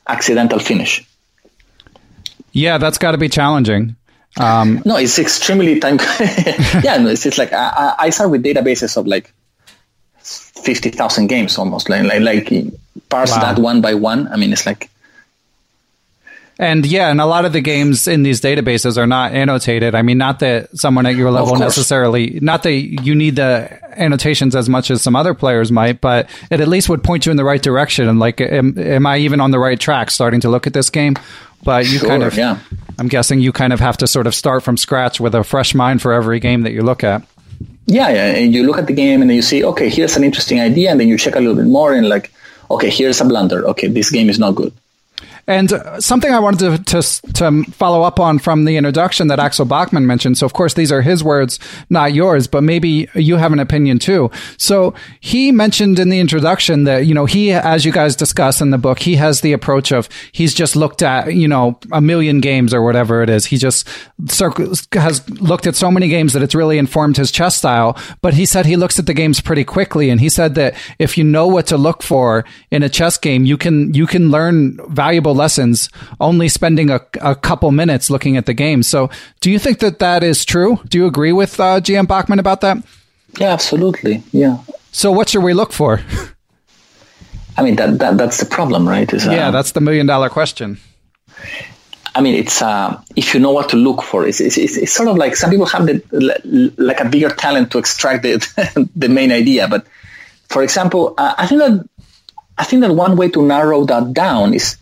[0.08, 1.04] accidental finish.
[2.52, 3.96] Yeah, that's got to be challenging.
[4.38, 5.98] Um, no, it's extremely time.
[6.84, 9.34] yeah, no, it's, it's like I, I start with databases of like
[10.20, 12.74] fifty thousand games almost, like like, like
[13.10, 13.41] parse wow.
[13.41, 14.28] that one by one.
[14.28, 14.89] I mean, it's like
[16.62, 19.95] and yeah, and a lot of the games in these databases are not annotated.
[19.95, 24.56] I mean, not that someone at your level necessarily, not that you need the annotations
[24.56, 27.38] as much as some other players might, but it at least would point you in
[27.38, 28.08] the right direction.
[28.08, 30.91] And like, am, am I even on the right track starting to look at this
[30.91, 31.15] game?
[31.63, 32.60] But you sure, kind of, yeah.
[33.00, 35.74] I'm guessing you kind of have to sort of start from scratch with a fresh
[35.74, 37.24] mind for every game that you look at.
[37.88, 38.36] Yeah, yeah.
[38.36, 40.91] And you look at the game and then you see, okay, here's an interesting idea.
[40.91, 42.32] And then you check a little bit more and like,
[42.69, 43.67] okay, here's a blunder.
[43.69, 44.71] Okay, this game is not good.
[45.47, 49.27] And uh, something I wanted to, to, to um, follow up on from the introduction
[49.27, 50.38] that Axel Bachmann mentioned.
[50.38, 53.99] So, of course, these are his words, not yours, but maybe you have an opinion
[53.99, 54.31] too.
[54.57, 58.71] So, he mentioned in the introduction that, you know, he, as you guys discuss in
[58.71, 62.39] the book, he has the approach of he's just looked at, you know, a million
[62.39, 63.45] games or whatever it is.
[63.45, 63.88] He just
[64.93, 67.97] has looked at so many games that it's really informed his chess style.
[68.21, 70.10] But he said he looks at the games pretty quickly.
[70.10, 73.45] And he said that if you know what to look for in a chess game,
[73.45, 75.89] you can, you can learn valuable valuable lessons
[76.21, 78.82] only spending a, a couple minutes looking at the game.
[78.82, 79.10] So,
[79.41, 80.80] do you think that that is true?
[80.88, 82.78] Do you agree with uh, GM Bachmann about that?
[83.38, 84.24] Yeah, absolutely.
[84.32, 84.60] Yeah.
[84.93, 86.00] So, what should we look for?
[87.58, 89.12] I mean, that, that that's the problem, right?
[89.12, 90.80] Is, yeah, uh, that's the million dollar question.
[92.15, 95.10] I mean, it's uh, if you know what to look for, it's, it's, it's, sort
[95.10, 99.32] of like some people have the, like a bigger talent to extract the, the main
[99.32, 99.67] idea.
[99.67, 99.86] But
[100.47, 101.89] for example, uh, I think that
[102.62, 104.78] I think that one way to narrow that down is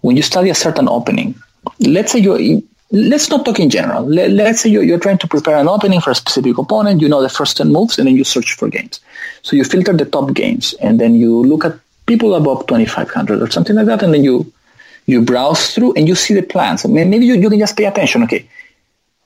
[0.00, 1.34] when you study a certain opening,
[1.80, 4.04] let's say you let's not talk in general.
[4.04, 7.00] Let, us say you're, you're, trying to prepare an opening for a specific opponent.
[7.00, 9.00] You know the first 10 moves, and then you search for games.
[9.42, 13.50] So you filter the top games, and then you look at people above 2,500 or
[13.50, 14.52] something like that, and then you
[15.06, 16.86] you browse through and you see the plans.
[16.86, 18.22] Maybe you, you can just pay attention.
[18.24, 18.48] Okay,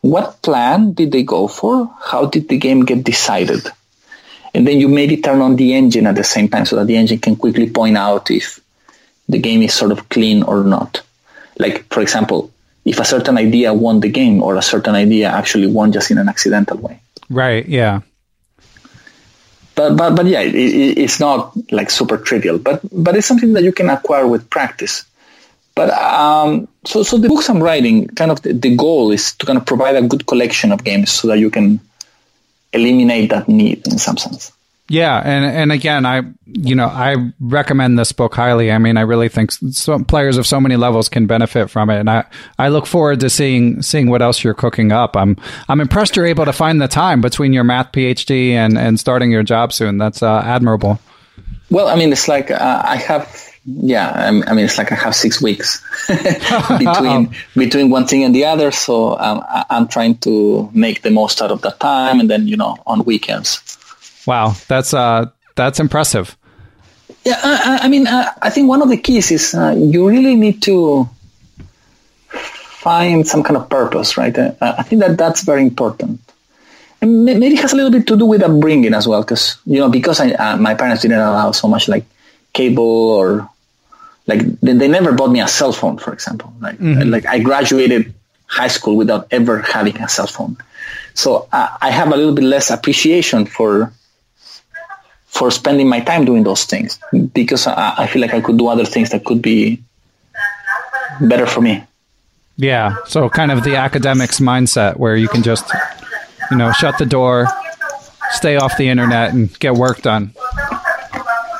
[0.01, 1.91] what plan did they go for?
[2.03, 3.67] How did the game get decided?
[4.55, 6.97] And then you maybe turn on the engine at the same time so that the
[6.97, 8.61] engine can quickly point out if
[9.29, 11.03] the game is sort of clean or not.
[11.59, 12.51] Like, for example,
[12.85, 16.19] if a certain idea won the game or a certain idea actually won just in
[16.19, 17.01] an accidental way.
[17.31, 18.01] Right, yeah.
[19.75, 20.55] But, but, but yeah, it,
[20.99, 25.05] it's not like super trivial, but, but it's something that you can acquire with practice.
[25.75, 29.47] But um, so, so the books I'm writing, kind of the, the goal is to
[29.47, 31.81] kind of provide a good collection of games so that you can
[32.73, 34.53] eliminate that need in some sense.
[34.89, 38.71] Yeah, and and again, I you know I recommend this book highly.
[38.71, 42.01] I mean, I really think some players of so many levels can benefit from it,
[42.01, 42.25] and I
[42.59, 45.17] I look forward to seeing seeing what else you're cooking up.
[45.17, 45.39] I'm
[45.71, 49.31] I'm impressed you're able to find the time between your math PhD and and starting
[49.31, 49.97] your job soon.
[49.97, 51.01] That's uh, admirable.
[51.71, 55.15] Well, I mean, it's like uh, I have yeah, I mean, it's like I have
[55.15, 55.83] six weeks
[56.79, 58.71] between between one thing and the other.
[58.71, 62.59] So um, I'm trying to make the most out of that time, and then you
[62.59, 63.79] know on weekends.
[64.27, 66.37] Wow, that's uh, that's impressive.
[67.25, 70.37] Yeah, I, I mean, I, I, think one of the keys is uh, you really
[70.37, 71.09] need to
[72.31, 74.37] find some kind of purpose, right?
[74.37, 76.21] Uh, I think that that's very important.
[77.01, 79.79] And maybe it has a little bit to do with upbringing as well, because you
[79.79, 82.05] know, because I, uh, my parents didn't allow so much like
[82.53, 83.49] cable or
[84.27, 86.53] like they, they never bought me a cell phone, for example.
[86.61, 87.11] Like, mm-hmm.
[87.11, 88.13] like I graduated
[88.47, 90.57] high school without ever having a cell phone,
[91.15, 93.93] so I, I have a little bit less appreciation for
[95.35, 96.99] for spending my time doing those things
[97.35, 99.83] because I, I feel like I could do other things that could be
[101.21, 101.85] better for me.
[102.57, 102.97] Yeah.
[103.07, 105.67] So kind of the academics mindset where you can just,
[106.51, 107.49] you know, shut the door,
[108.31, 110.33] stay off the internet and get work done.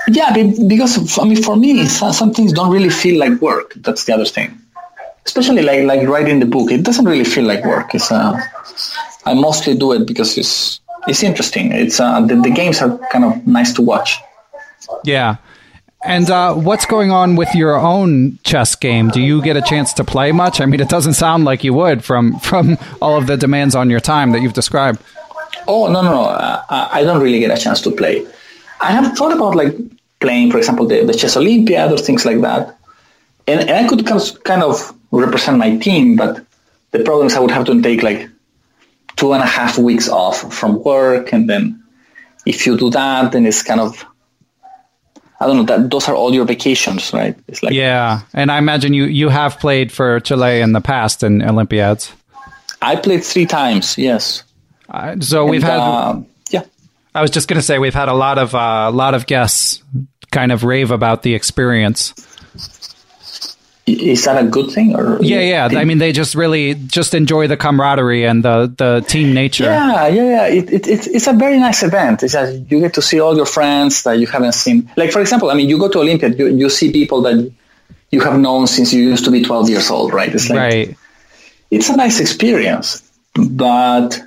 [0.07, 3.73] Yeah, because I mean, for me, some things don't really feel like work.
[3.75, 4.61] That's the other thing.
[5.27, 7.95] Especially like like writing the book, it doesn't really feel like work.
[7.95, 8.39] It's uh,
[9.25, 11.73] I mostly do it because it's it's interesting.
[11.73, 14.21] It's uh, the, the games are kind of nice to watch.
[15.05, 15.37] Yeah.
[16.05, 19.09] And uh, what's going on with your own chess game?
[19.09, 20.61] Do you get a chance to play much?
[20.61, 23.89] I mean, it doesn't sound like you would from from all of the demands on
[23.89, 25.01] your time that you've described.
[25.67, 26.25] Oh no no no!
[26.25, 28.27] Uh, I don't really get a chance to play.
[28.83, 29.75] I have thought about like
[30.21, 32.77] playing, for example, the, the chess Olympiad or things like that,
[33.47, 34.07] and, and I could
[34.45, 36.45] kind of represent my team, but
[36.91, 38.29] the problem is I would have to take like
[39.17, 41.83] two and a half weeks off from work, and then
[42.47, 44.05] if you do that, then it's kind of
[45.41, 47.37] I don't know that those are all your vacations, right?
[47.49, 51.23] It's like yeah, and I imagine you you have played for Chile in the past
[51.23, 52.13] in Olympiads.
[52.81, 53.99] I played three times.
[53.99, 54.45] Yes.
[54.89, 55.81] Uh, so and, we've had.
[55.81, 56.65] Uh, yeah.
[57.15, 59.27] I was just going to say we've had a lot of a uh, lot of
[59.27, 59.83] guests
[60.31, 62.15] kind of rave about the experience
[63.87, 65.79] is that a good thing or yeah yeah.
[65.79, 69.65] I mean they just really just enjoy the camaraderie and the the team nature.
[69.65, 70.47] Yeah yeah yeah.
[70.47, 72.23] It, it, it's, it's a very nice event.
[72.23, 74.91] It's that you get to see all your friends that you haven't seen.
[74.97, 77.53] Like for example i mean you go to olympiad you, you see people that
[78.11, 80.35] you have known since you used to be 12 years old right?
[80.35, 80.97] It's like right.
[81.71, 83.03] it's a nice experience
[83.35, 84.19] but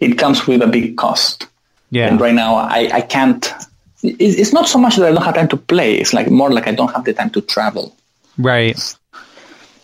[0.00, 1.46] it comes with a big cost.
[1.90, 2.08] Yeah.
[2.08, 3.50] And right now i i can't
[4.02, 5.94] it's not so much that i don't have time to play.
[5.94, 7.96] It's like more like i don't have the time to travel
[8.38, 8.76] Right.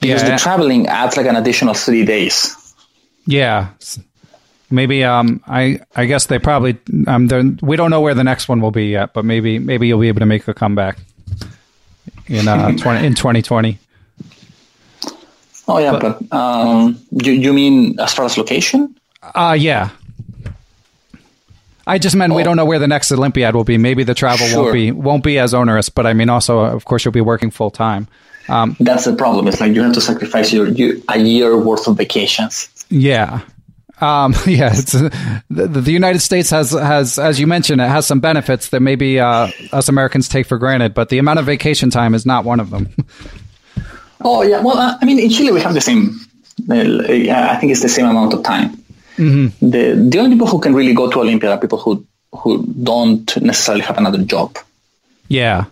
[0.00, 0.30] Because yeah.
[0.30, 2.56] the traveling adds like an additional three days.
[3.26, 3.70] Yeah.
[4.70, 7.28] Maybe um I I guess they probably um
[7.60, 10.08] we don't know where the next one will be yet, but maybe maybe you'll be
[10.08, 10.98] able to make a comeback
[12.26, 13.78] in uh 20, in 2020.
[15.68, 18.96] Oh yeah, but, but um you you mean as far as location?
[19.22, 19.90] Uh yeah.
[21.86, 22.36] I just meant oh.
[22.36, 23.76] we don't know where the next Olympiad will be.
[23.76, 24.62] Maybe the travel sure.
[24.62, 27.50] won't be won't be as onerous, but I mean also of course you'll be working
[27.50, 28.06] full time.
[28.48, 29.46] Um, That's the problem.
[29.48, 32.68] It's like you have to sacrifice your, your a year worth of vacations.
[32.88, 33.40] Yeah.
[34.00, 35.10] Um, yeah, it's uh,
[35.50, 39.20] the, the, United States has has, as you mentioned, it has some benefits that maybe
[39.20, 42.60] uh, us Americans take for granted, but the amount of vacation time is not one
[42.60, 42.88] of them.
[44.22, 46.18] oh yeah, well, I mean, in Chile we have the same.
[46.68, 48.70] Uh, I think it's the same amount of time.
[49.16, 49.70] Mm-hmm.
[49.70, 53.36] The the only people who can really go to Olympia are people who who don't
[53.42, 54.56] necessarily have another job.
[55.28, 55.66] Yeah,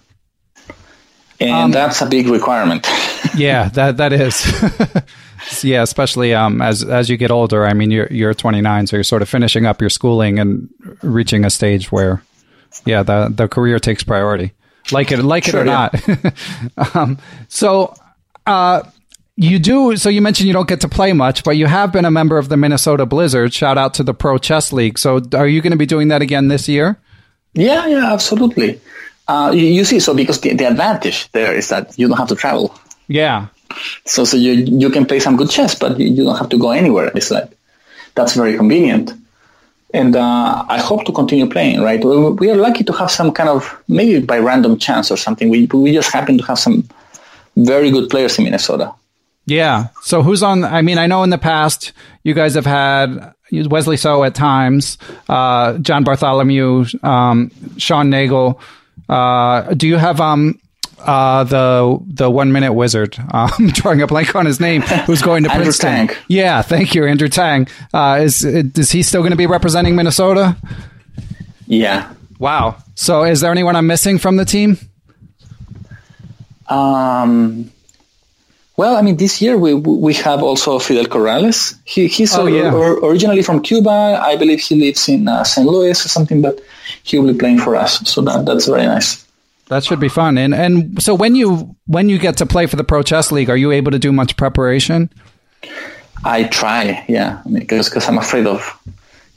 [1.40, 2.86] and um, that's a big requirement.
[3.36, 4.44] yeah, that that is.
[5.64, 7.66] yeah, especially um, as as you get older.
[7.66, 10.68] I mean, you're you're 29, so you're sort of finishing up your schooling and
[11.02, 12.22] reaching a stage where,
[12.84, 14.52] yeah, the the career takes priority,
[14.90, 15.90] like it like sure, it or yeah.
[16.76, 16.94] not.
[16.96, 17.18] um,
[17.48, 17.94] so,
[18.46, 18.82] uh,
[19.36, 19.96] you do.
[19.96, 22.38] So you mentioned you don't get to play much, but you have been a member
[22.38, 23.54] of the Minnesota Blizzard.
[23.54, 24.98] Shout out to the Pro Chess League.
[24.98, 26.98] So, are you going to be doing that again this year?
[27.54, 28.80] Yeah, yeah, absolutely.
[29.28, 32.28] Uh, you, you, see, so because the, the advantage there is that you don't have
[32.28, 32.74] to travel.
[33.08, 33.48] Yeah.
[34.06, 36.58] So so you you can play some good chess, but you, you don't have to
[36.58, 37.12] go anywhere.
[37.14, 37.50] It's like
[38.14, 39.12] that's very convenient.
[39.92, 41.80] And uh, I hope to continue playing.
[41.80, 45.16] Right, we, we, are lucky to have some kind of maybe by random chance or
[45.16, 45.50] something.
[45.50, 46.88] We we just happen to have some
[47.56, 48.94] very good players in Minnesota.
[49.44, 49.88] Yeah.
[50.02, 50.64] So who's on?
[50.64, 54.98] I mean, I know in the past you guys have had Wesley So at times,
[55.28, 58.60] uh, John Bartholomew, um, Sean Nagle.
[59.08, 60.58] Uh, do you have um
[61.00, 63.16] uh, the the one minute wizard.
[63.32, 64.82] Uh, I'm drawing a blank on his name.
[65.06, 66.08] Who's going to Princeton?
[66.08, 66.16] Tang.
[66.26, 67.68] Yeah, thank you, Andrew Tang.
[67.94, 70.56] Uh, is is he still going to be representing Minnesota?
[71.66, 72.76] Yeah, Wow.
[72.94, 74.78] So, is there anyone I'm missing from the team?
[76.68, 77.70] Um,
[78.76, 81.76] well, I mean, this year we we have also Fidel Corrales.
[81.84, 82.72] He, he's Oh, or- yeah.
[82.72, 84.20] or- originally from Cuba.
[84.22, 85.66] I believe he lives in uh, St.
[85.66, 86.60] Louis or something, but
[87.10, 87.98] he will be playing for us.
[88.08, 89.24] So that that's very nice.
[89.68, 90.38] That should be fun.
[90.38, 93.50] And and so when you when you get to play for the Pro Chess League,
[93.50, 95.10] are you able to do much preparation?
[96.24, 98.60] I try, yeah, because because I'm afraid of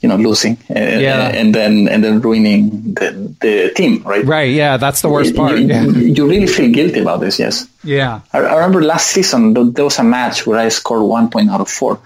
[0.00, 1.28] you know losing, uh, Yeah.
[1.28, 4.24] and then and then ruining the the team, right?
[4.24, 4.50] Right.
[4.50, 5.58] Yeah, that's the worst part.
[5.60, 5.84] You, Yeah.
[5.86, 7.66] you really feel guilty about this, yes.
[7.84, 8.20] Yeah.
[8.32, 11.60] I, I remember last season there was a match where I scored one point out
[11.60, 12.00] of four.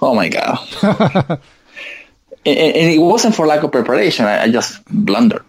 [0.00, 0.58] Oh my god!
[2.44, 4.24] and, and it wasn't for lack of preparation.
[4.24, 5.44] I, I just blundered.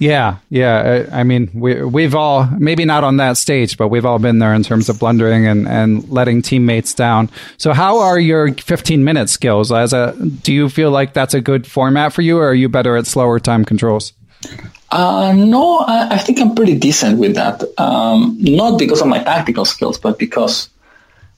[0.00, 1.06] Yeah, yeah.
[1.10, 4.38] I I mean, we we've all maybe not on that stage, but we've all been
[4.38, 7.30] there in terms of blundering and, and letting teammates down.
[7.56, 9.72] So, how are your 15 minute skills?
[9.72, 12.68] As a, do you feel like that's a good format for you, or are you
[12.68, 14.12] better at slower time controls?
[14.90, 17.64] Uh, no, I, I think I'm pretty decent with that.
[17.76, 20.70] Um, not because of my tactical skills, but because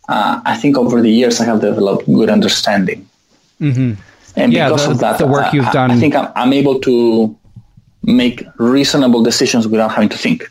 [0.09, 3.09] uh, I think over the years I have developed good understanding.
[4.37, 5.91] And Yeah, because the- of that, the work I- you've done.
[5.91, 7.37] I think I'm, I'm able to
[8.03, 10.51] make reasonable decisions without having to think.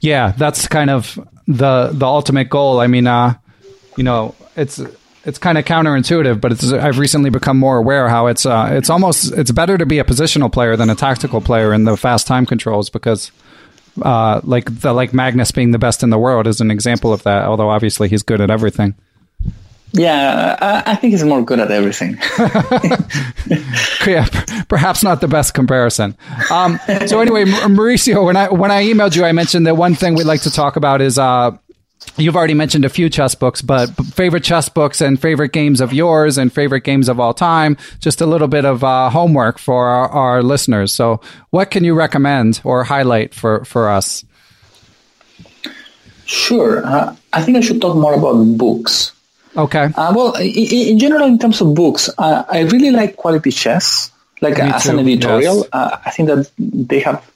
[0.00, 2.80] Yeah, that's kind of the the ultimate goal.
[2.80, 3.34] I mean, uh,
[3.96, 4.80] you know, it's
[5.24, 8.90] it's kind of counterintuitive, but it's I've recently become more aware how it's uh, it's
[8.90, 12.26] almost it's better to be a positional player than a tactical player in the fast
[12.26, 13.32] time controls because
[14.02, 17.24] uh, like the like Magnus being the best in the world is an example of
[17.24, 17.44] that.
[17.46, 18.94] Although obviously he's good at everything.
[19.92, 22.18] Yeah, I, I think he's more good at everything.
[24.06, 24.26] yeah,
[24.68, 26.16] perhaps not the best comparison.
[26.50, 30.14] Um, so anyway, Mauricio, when I when I emailed you, I mentioned that one thing
[30.14, 31.56] we'd like to talk about is uh,
[32.18, 35.92] you've already mentioned a few chess books, but favorite chess books and favorite games of
[35.92, 37.76] yours and favorite games of all time.
[37.98, 40.92] Just a little bit of uh, homework for our, our listeners.
[40.92, 41.20] So,
[41.50, 44.24] what can you recommend or highlight for for us?
[46.26, 46.84] Sure.
[46.84, 49.12] Uh, I think I should talk more about books.
[49.58, 49.90] Okay.
[49.94, 53.50] Uh, well, i- i- in general, in terms of books, uh, I really like Quality
[53.50, 54.10] Chess.
[54.40, 55.68] Like Me as an editorial, yes.
[55.72, 57.26] uh, I think that they have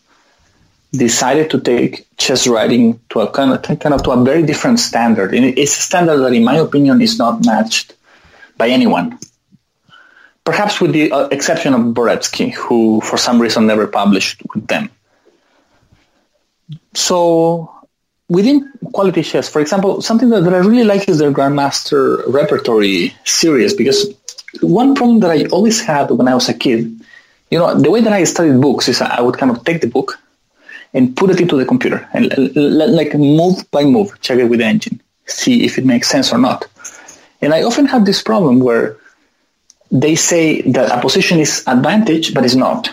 [0.92, 4.78] decided to take chess writing to a kind of, kind of to a very different
[4.78, 5.34] standard.
[5.34, 7.94] And it's a standard that, in my opinion, is not matched
[8.56, 9.18] by anyone.
[10.44, 14.88] Perhaps with the uh, exception of Dvoretsky, who for some reason never published with them.
[16.94, 17.70] So
[18.32, 23.10] within quality chess, for example, something that, that I really like is their Grandmaster Repertoire
[23.24, 24.14] series because
[24.62, 26.98] one problem that I always had when I was a kid,
[27.50, 29.86] you know, the way that I studied books is I would kind of take the
[29.86, 30.18] book
[30.94, 34.66] and put it into the computer and like move by move, check it with the
[34.66, 36.66] engine, see if it makes sense or not.
[37.42, 38.96] And I often have this problem where
[39.90, 42.88] they say that a position is advantage, but it's not.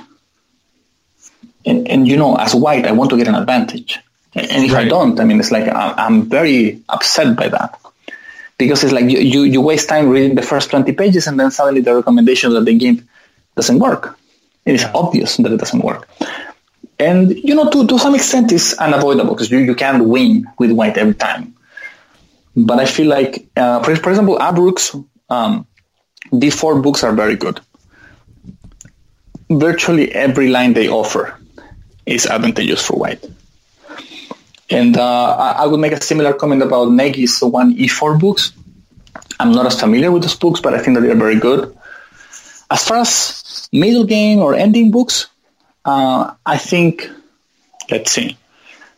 [1.65, 3.99] And, and you know, as white, I want to get an advantage.
[4.35, 7.79] And if I don't, I mean, it's like I'm, very upset by that
[8.57, 11.49] because it's like you, you, you waste time reading the first 20 pages and then
[11.49, 13.03] suddenly the recommendation that they give
[13.55, 14.17] doesn't work.
[14.65, 16.07] It is obvious that it doesn't work.
[16.99, 20.71] And, you know, to, to some extent it's unavoidable because you, you can't win with
[20.71, 21.55] white every time.
[22.55, 24.95] But I feel like, uh, for, for example, Avrukh's
[25.29, 25.65] um,
[26.31, 27.61] D4 books are very good.
[29.49, 31.39] Virtually every line they offer
[32.05, 33.25] is advantageous for white.
[34.69, 38.53] And uh, I, I would make a similar comment about Negi's one E4 books.
[39.39, 41.75] I'm not as familiar with those books, but I think that they're very good.
[42.69, 45.27] As far as middle game or ending books,
[45.85, 47.09] uh, I think,
[47.89, 48.37] let's see,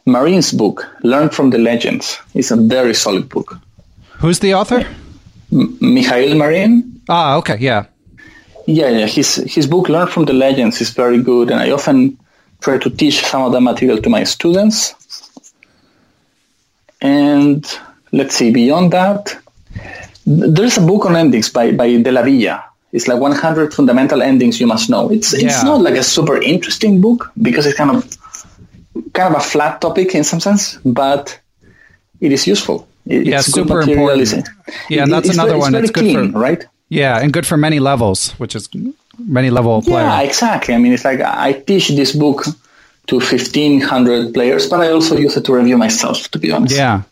[0.05, 3.57] Marin's book, Learn from the Legends, is a very solid book.
[4.17, 4.86] Who's the author?
[5.51, 7.86] Mikhail Marin, Ah, okay, yeah.
[8.67, 9.05] Yeah, yeah.
[9.07, 12.17] His his book Learn from the Legends is very good, and I often
[12.61, 14.93] try to teach some of that material to my students.
[17.02, 17.66] And
[18.12, 19.38] let's see, beyond that,
[20.26, 22.64] there's a book on endings by by De La Villa.
[22.93, 25.10] It's like 100 fundamental endings you must know.
[25.10, 25.47] It's Yeah.
[25.47, 28.04] it's not like a super interesting book because it's kind of
[29.14, 31.39] kind of a flat topic in some sense, but
[32.20, 32.88] it is useful.
[33.08, 34.47] It- Yeah, it's good super important.
[34.89, 35.76] Yeah, and that's it's another very- one.
[35.76, 36.66] It's It's good clean, for- right?
[36.89, 38.70] Yeah, and good for many levels, which is
[39.18, 40.06] many level player.
[40.06, 40.76] Yeah, exactly.
[40.76, 42.45] I mean, it's like I teach this book
[43.08, 46.76] to 1,500 players, but I also use it to review myself, to be honest.
[46.76, 47.04] Yeah.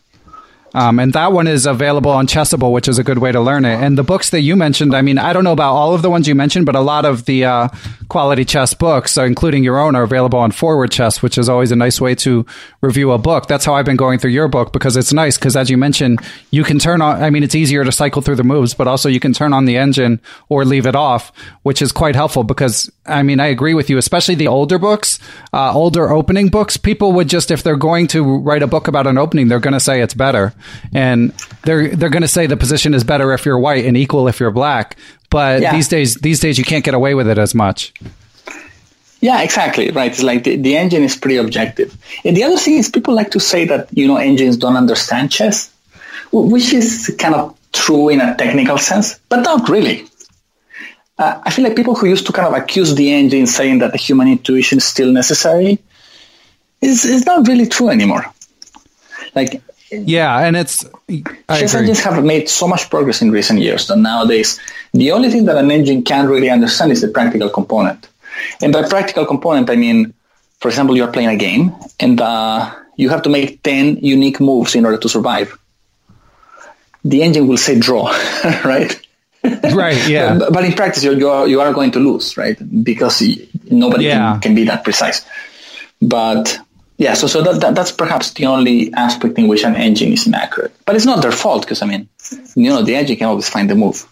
[0.73, 3.65] Um, and that one is available on Chessable, which is a good way to learn
[3.65, 3.75] it.
[3.75, 6.09] And the books that you mentioned, I mean, I don't know about all of the
[6.09, 7.67] ones you mentioned, but a lot of the uh,
[8.07, 11.71] quality chess books, uh, including your own, are available on Forward Chess, which is always
[11.71, 12.45] a nice way to
[12.81, 13.47] review a book.
[13.47, 16.19] That's how I've been going through your book because it's nice because, as you mentioned,
[16.51, 19.09] you can turn on, I mean, it's easier to cycle through the moves, but also
[19.09, 21.31] you can turn on the engine or leave it off,
[21.63, 25.19] which is quite helpful because, I mean, I agree with you, especially the older books,
[25.51, 26.77] uh, older opening books.
[26.77, 29.73] People would just, if they're going to write a book about an opening, they're going
[29.73, 30.53] to say it's better
[30.93, 31.33] and
[31.63, 34.39] they're they're going to say the position is better if you're white and equal if
[34.39, 34.97] you're black.
[35.29, 35.73] But yeah.
[35.73, 37.93] these days, these days you can't get away with it as much.
[39.21, 39.91] Yeah, exactly.
[39.91, 40.11] Right.
[40.11, 41.95] It's like the, the engine is pretty objective.
[42.23, 45.31] And the other thing is people like to say that, you know, engines don't understand
[45.31, 45.71] chess,
[46.31, 50.07] which is kind of true in a technical sense, but not really.
[51.17, 53.91] Uh, I feel like people who used to kind of accuse the engine saying that
[53.91, 55.79] the human intuition is still necessary
[56.81, 58.25] is, is not really true anymore.
[59.35, 59.61] Like
[59.91, 60.85] yeah, and it's
[61.47, 64.59] I chess engines have made so much progress in recent years that nowadays
[64.93, 68.07] the only thing that an engine can't really understand is the practical component.
[68.61, 70.13] And by practical component, I mean,
[70.59, 74.75] for example, you're playing a game and uh, you have to make ten unique moves
[74.75, 75.57] in order to survive.
[77.03, 78.09] The engine will say draw,
[78.65, 78.99] right?
[79.43, 80.07] Right.
[80.07, 80.37] Yeah.
[80.39, 82.57] but, but, in practice, you're, you're you are going to lose, right?
[82.83, 83.23] Because
[83.71, 84.33] nobody yeah.
[84.33, 85.25] can, can be that precise.
[86.01, 86.59] But
[86.99, 90.27] yeah, so so that, that, that's perhaps the only aspect in which an engine is
[90.27, 90.75] inaccurate.
[90.85, 92.09] But it's not their fault because I mean,
[92.55, 94.05] you know, the engine can always find the move.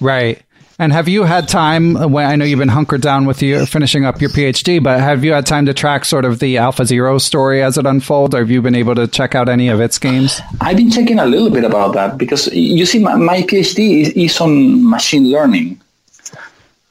[0.00, 0.40] Right.
[0.78, 3.66] And have you had time uh, when I know you've been hunkered down with you
[3.66, 6.86] finishing up your PhD, but have you had time to track sort of the Alpha
[6.86, 8.34] Zero story as it unfolds?
[8.34, 10.40] Or have you been able to check out any of its games?
[10.62, 14.08] I've been checking a little bit about that because you see, my, my PhD is,
[14.10, 15.78] is on machine learning,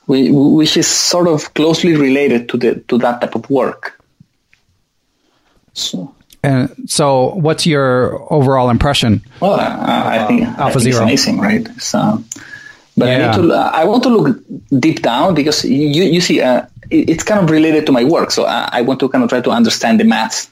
[0.05, 3.99] which is sort of closely related to the to that type of work.
[5.73, 6.13] So.
[6.43, 9.21] And so, what's your overall impression?
[9.39, 11.67] Well, uh, I think uh, Alpha I think Zero, it's amazing, right?
[11.81, 12.21] So,
[12.97, 13.13] but yeah.
[13.13, 13.53] I need to.
[13.53, 14.43] Uh, I want to look
[14.77, 18.31] deep down because you you see, uh, it, it's kind of related to my work.
[18.31, 20.51] So I, I, want to kind of try to understand the maths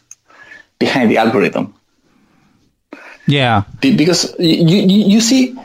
[0.79, 1.73] behind the algorithm.
[3.27, 5.55] Yeah, because you you, you see.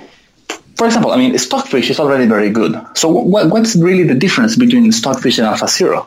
[0.75, 2.77] For example, I mean, Stockfish is already very good.
[2.95, 6.07] So what, what's really the difference between Stockfish and AlphaZero?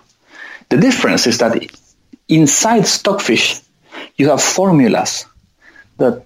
[0.70, 1.58] The difference is that
[2.30, 3.60] inside Stockfish,
[4.16, 5.26] you have formulas
[5.98, 6.24] that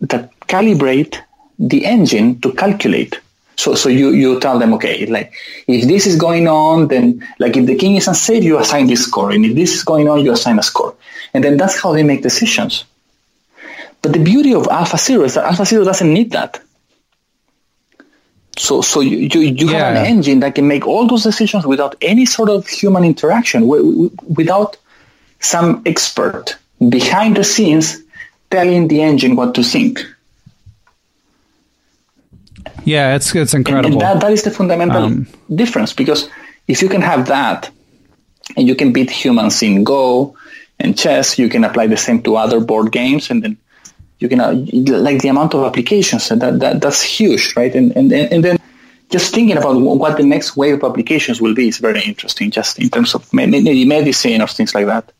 [0.00, 1.20] that calibrate
[1.58, 3.20] the engine to calculate.
[3.56, 5.32] So, so you, you tell them, okay, like
[5.68, 9.04] if this is going on, then like if the king is unsafe, you assign this
[9.04, 10.96] score, and if this is going on, you assign a score,
[11.32, 12.84] and then that's how they make decisions.
[14.02, 16.60] But the beauty of Alpha Zero is that Alpha Zero doesn't need that.
[18.58, 19.78] So, so you, you, you yeah.
[19.78, 23.66] have an engine that can make all those decisions without any sort of human interaction,
[23.66, 24.76] without
[25.44, 26.56] some expert
[26.88, 28.02] behind the scenes
[28.50, 30.04] telling the engine what to think.
[32.84, 33.86] Yeah, it's it's incredible.
[33.86, 36.28] And, and that, that is the fundamental um, difference because
[36.66, 37.70] if you can have that
[38.56, 40.36] and you can beat humans in Go
[40.78, 43.56] and chess, you can apply the same to other board games and then
[44.18, 44.52] you can uh,
[45.06, 47.74] like the amount of applications that, that that's huge, right?
[47.74, 48.58] And and and then
[49.10, 52.78] just thinking about what the next wave of applications will be is very interesting, just
[52.78, 55.12] in terms of maybe medicine or things like that.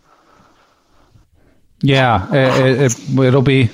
[1.85, 3.69] Yeah, it, it, it'll be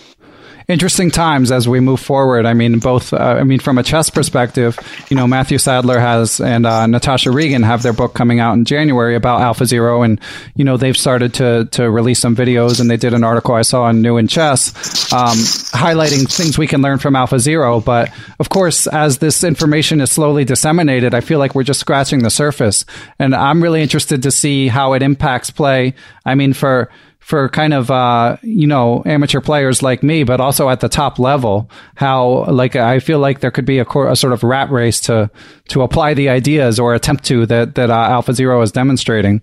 [0.66, 2.44] interesting times as we move forward.
[2.44, 3.12] I mean, both.
[3.12, 4.76] Uh, I mean, from a chess perspective,
[5.08, 8.64] you know, Matthew Sadler has and uh, Natasha Regan have their book coming out in
[8.64, 10.20] January about Alpha Zero, and
[10.56, 13.62] you know they've started to to release some videos, and they did an article I
[13.62, 15.36] saw on New in Chess, um,
[15.78, 17.80] highlighting things we can learn from Alpha Zero.
[17.80, 22.24] But of course, as this information is slowly disseminated, I feel like we're just scratching
[22.24, 22.84] the surface,
[23.20, 25.94] and I'm really interested to see how it impacts play.
[26.24, 26.90] I mean, for
[27.30, 31.18] for kind of uh, you know amateur players like me, but also at the top
[31.20, 35.00] level, how like I feel like there could be a, a sort of rat race
[35.02, 35.30] to
[35.68, 39.40] to apply the ideas or attempt to that that uh, Alpha Zero is demonstrating.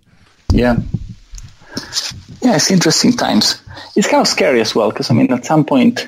[0.51, 0.75] Yeah,
[2.41, 3.59] yeah, it's interesting times.
[3.95, 6.07] It's kind of scary as well because I mean, at some point,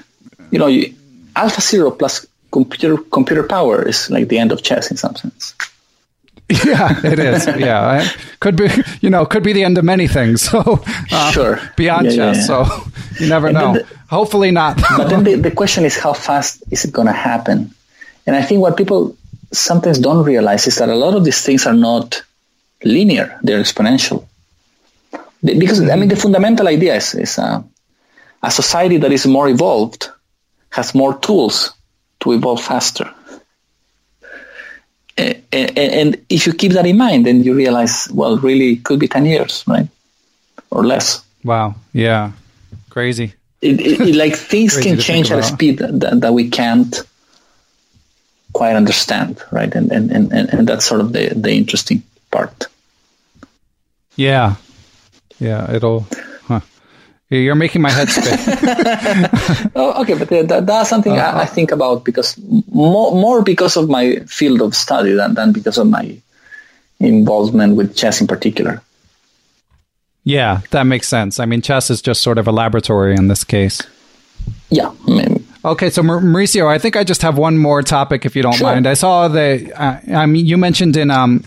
[0.52, 0.94] you know, you,
[1.36, 5.56] Alpha Zero plus computer computer power is like the end of chess in some sense.
[6.66, 7.46] Yeah, it is.
[7.58, 8.08] Yeah,
[8.40, 8.70] could be.
[9.02, 10.42] You know, could be the end of many things.
[10.50, 12.50] So uh, sure, beyond yeah, chess.
[12.50, 12.66] Yeah, yeah.
[12.66, 13.74] So you never know.
[13.74, 14.82] The, Hopefully not.
[14.98, 17.72] but then the, the question is, how fast is it going to happen?
[18.26, 19.16] And I think what people
[19.52, 22.24] sometimes don't realize is that a lot of these things are not
[22.84, 24.26] linear; they're exponential.
[25.44, 27.62] Because I mean, the fundamental idea is, is uh,
[28.42, 30.10] a society that is more evolved
[30.72, 31.74] has more tools
[32.22, 33.14] to evolve faster
[35.52, 39.00] and, and if you keep that in mind, then you realize, well, really it could
[39.00, 39.88] be 10 years, right?
[40.72, 41.24] Or less.
[41.44, 41.76] Wow.
[41.94, 42.32] Yeah.
[42.90, 43.34] Crazy.
[43.62, 47.02] it, it, it like things can change at a speed that, that we can't
[48.54, 49.74] quite understand, right?
[49.74, 52.68] And and, and, and and that's sort of the, the interesting part.
[54.16, 54.56] Yeah.
[55.40, 55.72] Yeah.
[55.72, 56.08] It'll.
[57.30, 58.40] You're making my head spin.
[59.76, 62.36] Oh, okay, but uh, that, that's something I, I think about because
[62.72, 66.18] more more because of my field of study than, than because of my
[67.00, 68.82] involvement with chess in particular.
[70.24, 71.40] yeah, that makes sense.
[71.40, 73.82] I mean, chess is just sort of a laboratory in this case.
[74.70, 78.36] Yeah, I mean, Okay, so Mauricio, I think I just have one more topic, if
[78.36, 78.72] you don't Sure.
[78.72, 78.88] mind.
[78.88, 81.44] I saw the, uh, I mean, you mentioned in, um,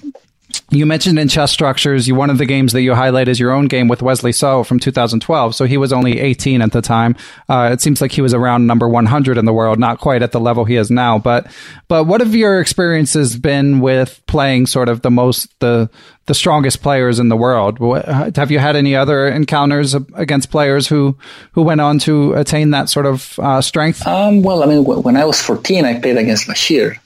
[0.70, 3.52] you mentioned in chess structures, you one of the games that you highlight is your
[3.52, 5.54] own game with Wesley So from 2012.
[5.54, 7.16] So he was only 18 at the time.
[7.48, 10.32] Uh, it seems like he was around number 100 in the world, not quite at
[10.32, 11.18] the level he is now.
[11.18, 11.46] But,
[11.88, 15.90] but what have your experiences been with playing sort of the most the
[16.26, 17.78] the strongest players in the world?
[17.80, 18.04] What,
[18.36, 21.16] have you had any other encounters against players who
[21.52, 24.06] who went on to attain that sort of uh, strength?
[24.06, 26.98] um, well, I mean, wh- when I was 14, I played against Vachier.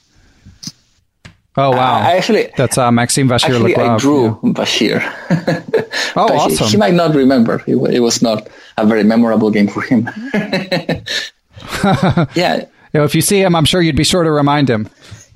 [1.59, 4.51] Oh wow, I actually, that's uh, Maxime Vachier actually, I drew yeah.
[4.53, 5.01] Vachier.
[6.15, 6.67] Oh, he- awesome.
[6.67, 7.63] He, might not remember.
[7.67, 8.47] It, it was not
[8.77, 10.09] a very memorable game for him.
[12.35, 14.89] yeah, You know, if you see him, I'm sure you'd be sure to remind him.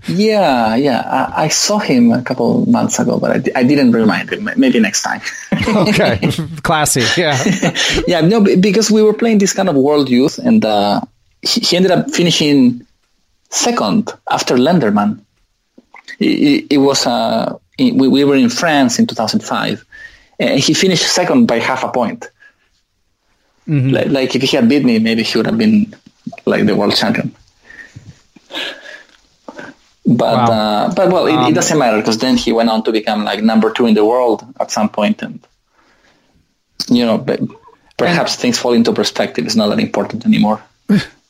[0.08, 1.02] yeah, yeah.
[1.36, 4.50] I, I saw him a couple months ago, but I, I didn't remind him.
[4.58, 5.22] Maybe next time.
[5.68, 6.20] Okay,
[6.64, 7.04] classy.
[7.18, 7.38] Yeah.
[8.08, 11.02] yeah, no, because we were playing this kind of world youth, and uh,
[11.42, 12.86] he, he ended up finishing
[13.50, 15.20] second after Lenderman.
[16.20, 19.86] It, it, was uh, we, we were in France in 2005,
[20.40, 22.30] and he finished second by half a point.
[23.92, 25.96] Like, like if he had beat me, maybe he would have been
[26.46, 27.34] like the world champion.
[30.06, 30.52] But Wow.
[30.52, 33.42] uh, but well, it, it doesn't matter because then he went on to become like
[33.44, 35.40] number two in the world at some point, and
[36.90, 37.24] you know,
[37.98, 39.46] perhaps things fall into perspective.
[39.46, 40.62] It's not that important anymore.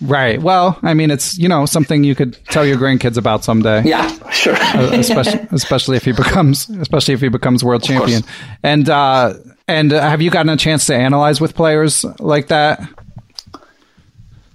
[0.00, 0.40] Right.
[0.40, 3.82] Well, I mean, it's you know something you could tell your grandkids about someday.
[3.84, 4.56] Yeah, sure.
[4.56, 7.98] especially especially if he becomes especially if he becomes world course.
[7.98, 8.22] champion.
[8.62, 9.34] And uh,
[9.66, 12.80] and uh, have you gotten a chance to analyze with players like that?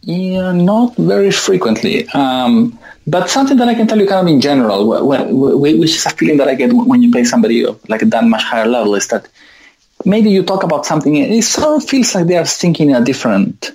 [0.01, 2.07] Yeah, not very frequently.
[2.09, 2.77] Um,
[3.07, 5.95] but something that I can tell you kind of in general, wh- wh- wh- which
[5.95, 8.65] is a feeling that I get when you play somebody of like that much higher
[8.65, 9.27] level, is that
[10.05, 13.03] maybe you talk about something, it sort of feels like they are thinking in a
[13.03, 13.71] different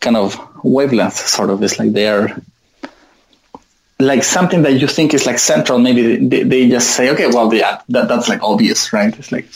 [0.00, 1.62] kind of wavelength, sort of.
[1.62, 2.40] It's like they're
[3.98, 5.78] like something that you think is like central.
[5.78, 9.16] Maybe they, they just say, okay, well, yeah, that, that's like obvious, right?
[9.18, 9.46] It's like,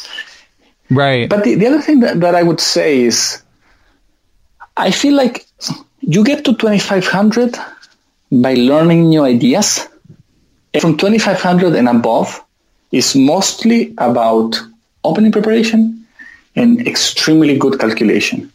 [0.90, 1.28] Right.
[1.28, 3.42] but the, the other thing that, that I would say is
[4.76, 5.46] I feel like
[6.00, 7.56] you get to 2500
[8.30, 9.88] by learning new ideas.
[10.80, 12.44] From 2500 and above
[12.90, 14.60] is mostly about
[15.04, 16.06] opening preparation
[16.56, 18.52] and extremely good calculation.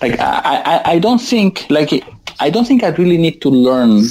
[0.00, 2.04] Like I, I, I don't think like
[2.40, 4.02] I don't think I really need to learn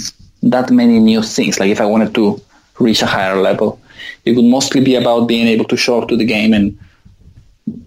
[0.44, 1.60] that many new things.
[1.60, 2.42] Like if I wanted to
[2.80, 3.80] reach a higher level,
[4.26, 6.78] it would mostly be about being able to show up to the game and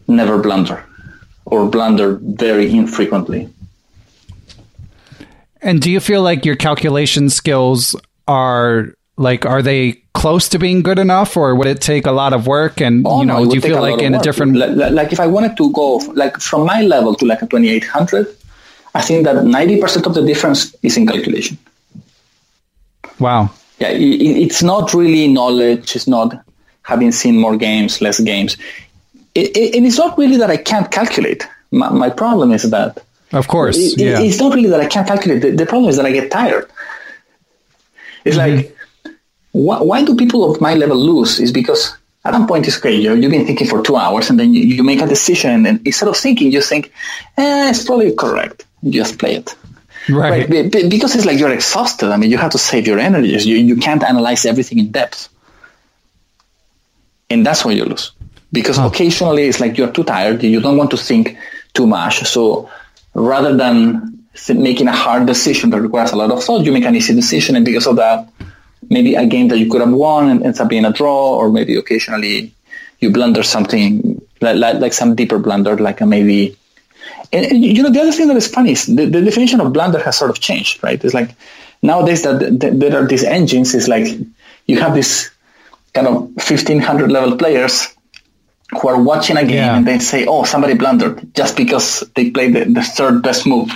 [0.09, 0.85] never blunder
[1.45, 3.49] or blunder very infrequently.
[5.63, 7.95] And do you feel like your calculation skills
[8.27, 12.33] are like are they close to being good enough, or would it take a lot
[12.33, 12.81] of work?
[12.81, 14.57] And Oh, you know, it do you feel like in a different?
[14.57, 18.27] like, if I wanted to go like from my level to like a 2800,
[18.95, 21.59] I think that 90% of the difference is in calculation.
[23.19, 23.51] Wow.
[23.79, 25.95] Yeah, it's not really knowledge.
[25.97, 26.35] It's not
[26.83, 28.57] having seen more games, less games.
[29.35, 31.47] It, it, and it's not really that I can't calculate.
[31.71, 32.99] My, my problem is that
[33.33, 33.77] Of course.
[33.79, 34.21] it- yeah.
[34.21, 35.43] it's not really that I can't calculate.
[35.43, 36.69] The, the problem is that I get tired.
[38.25, 38.57] It's mm-hmm.
[38.57, 38.77] like,
[39.53, 41.41] why, why do people of my level lose?
[41.41, 42.95] Is because at some point it's okay.
[42.95, 45.81] You, you've been thinking for two hours, and then you, you make a decision, and
[45.87, 46.93] instead of thinking, you think,
[47.37, 48.65] eh, it's probably correct.
[48.83, 49.55] You just play it.
[50.09, 50.49] right.
[50.49, 52.11] Be- be- Because it's like you're exhausted.
[52.11, 53.45] I mean, you have to save your energies.
[53.47, 55.29] You, you can't analyze everything in depth.
[57.29, 58.13] And that's why you lose.
[58.53, 60.43] Because occasionally it's like you're too tired.
[60.43, 61.37] You don't want to think
[61.75, 62.25] too much.
[62.27, 62.69] So
[63.15, 66.85] rather than th- making a hard decision that requires a lot of thought, you make
[66.85, 67.55] an easy decision.
[67.55, 68.29] And because of that,
[68.91, 71.51] maybe a game that you could have won and ends up being a draw, or
[71.51, 72.53] maybe occasionally
[72.99, 76.57] you blunder something like, like, like some deeper blunder, like a maybe
[77.33, 79.73] and, and, you know, the other thing that is funny is the, the definition of
[79.73, 81.03] blunder has sort of changed, right?
[81.03, 81.35] It's like
[81.81, 84.07] nowadays that th- th- there are these engines, it's like
[84.67, 85.31] you have this
[85.95, 87.89] kind of 1500 level players
[88.73, 89.77] who are watching a game Yeah.
[89.77, 93.71] and they say, oh, somebody blundered just because they played the, the third best move.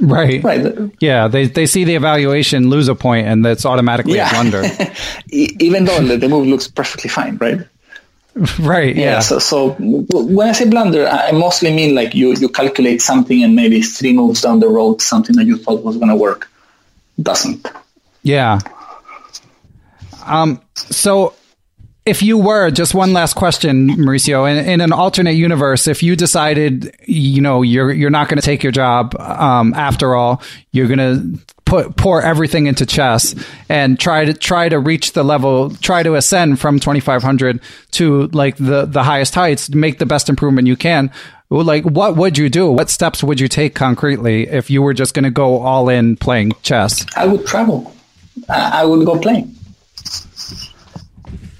[0.00, 0.42] Right.
[0.42, 0.90] Right.
[1.00, 1.28] Yeah.
[1.28, 4.28] They they see the evaluation, lose a point, and that's automatically Yeah.
[4.28, 4.62] a blunder.
[5.30, 7.60] Even though the, move looks perfectly fine, right?
[8.58, 8.94] right.
[8.96, 9.04] Yeah.
[9.04, 9.20] Yeah.
[9.20, 13.44] So, so when I say blunder, I I mostly mean like you, you calculate something
[13.44, 16.50] and maybe three moves down the road, something that you thought was going to work
[17.22, 17.66] doesn't.
[18.22, 18.58] Yeah.
[20.26, 21.34] Um, so
[22.06, 26.16] if you were just one last question, Mauricio, in, in an alternate universe, if you
[26.16, 30.42] decided, you know, you're, you're not going to take your job, um, after all,
[30.72, 33.34] you're going to put, pour everything into chess
[33.70, 37.60] and try to, try to reach the level, try to ascend from 2500
[37.92, 41.10] to like the, the highest heights, make the best improvement you can.
[41.48, 42.70] Like, what would you do?
[42.70, 46.16] What steps would you take concretely if you were just going to go all in
[46.16, 47.06] playing chess?
[47.16, 47.94] I would travel.
[48.48, 49.54] I would go playing.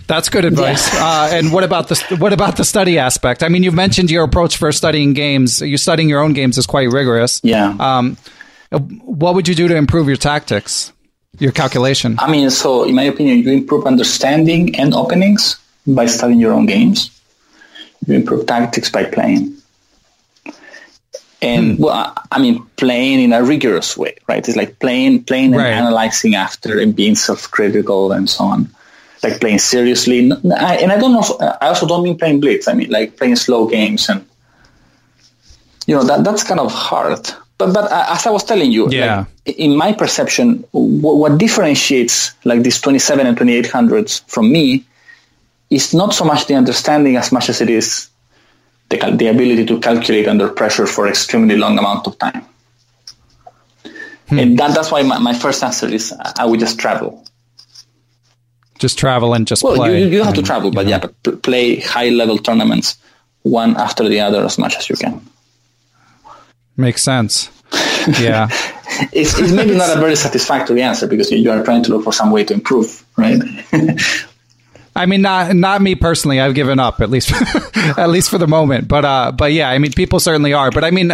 [0.07, 0.92] That's good advice.
[0.94, 3.42] Uh, and what about the what about the study aspect?
[3.42, 5.61] I mean, you've mentioned your approach for studying games.
[5.61, 7.40] You studying your own games is quite rigorous.
[7.42, 7.74] Yeah.
[7.80, 8.16] Um,
[8.70, 10.92] what would you do to improve your tactics,
[11.38, 12.16] your calculation?
[12.18, 16.66] I mean, so in my opinion, you improve understanding and openings by studying your own
[16.66, 17.11] games.
[18.07, 19.57] You improve tactics by playing.
[21.40, 24.46] And well, I- I mean, playing in a rigorous way, right?
[24.46, 25.72] It's like playing, playing and Right.
[25.72, 28.70] analyzing after and being self-critical and so on.
[29.25, 31.20] Like playing seriously, N- I- and I don't know.
[31.20, 31.31] If,
[31.62, 32.68] I also don't mean playing blitz.
[32.68, 34.25] I mean like playing slow games, and
[35.87, 37.20] you know that that's kind of hard.
[37.59, 39.25] But but as I was telling you, Yeah.
[39.47, 44.85] like, in my perception, what, what differentiates like these 27 and 2800s from me
[45.70, 48.09] is not so much the understanding as much as it is
[48.91, 52.45] the, cal- the ability to calculate under pressure for extremely long amount of time.
[54.29, 54.39] Hmm.
[54.39, 57.25] And that, that's why my, my first answer is I would just travel.
[58.85, 60.03] Just travel and just Well, play.
[60.03, 60.91] you, you have to travel, but know.
[60.93, 62.97] yeah, but play high level tournaments
[63.43, 65.20] one after the other as much as you can.
[66.76, 67.49] makes sense.
[68.20, 68.49] Yeah.
[69.12, 72.12] It's, it's maybe not a very satisfactory answer because you are trying to look for
[72.12, 73.41] some way to improve, right?
[74.97, 76.39] I mean, not not me personally.
[76.39, 77.32] I've given up at least,
[77.99, 78.87] at least for the moment.
[78.89, 80.70] But uh, but yeah, I mean, people certainly are.
[80.70, 81.11] But I mean,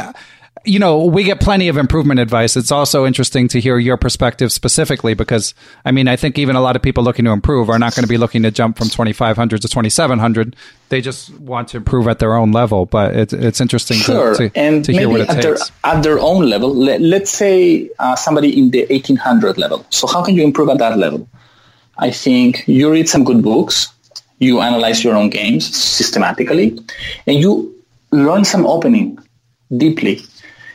[0.65, 2.55] you know, we get plenty of improvement advice.
[2.57, 5.55] It's also interesting to hear your perspective specifically because
[5.87, 8.03] I mean, I think even a lot of people looking to improve are not going
[8.03, 10.57] to be looking to jump from twenty five hundred to twenty seven hundred.
[10.91, 12.85] They just want to improve at their own level.
[12.85, 15.73] But it's it's interesting Sure, to to, and to hear what it at their, takes.
[15.83, 19.87] at their own level, let, let's say uh, somebody in the 1800 level.
[19.89, 21.27] So how can you improve at that level?
[21.97, 23.89] I think you read some good books,
[24.39, 26.79] you analyze your own games systematically,
[27.27, 27.75] and you
[28.11, 29.19] learn some opening
[29.77, 30.21] deeply.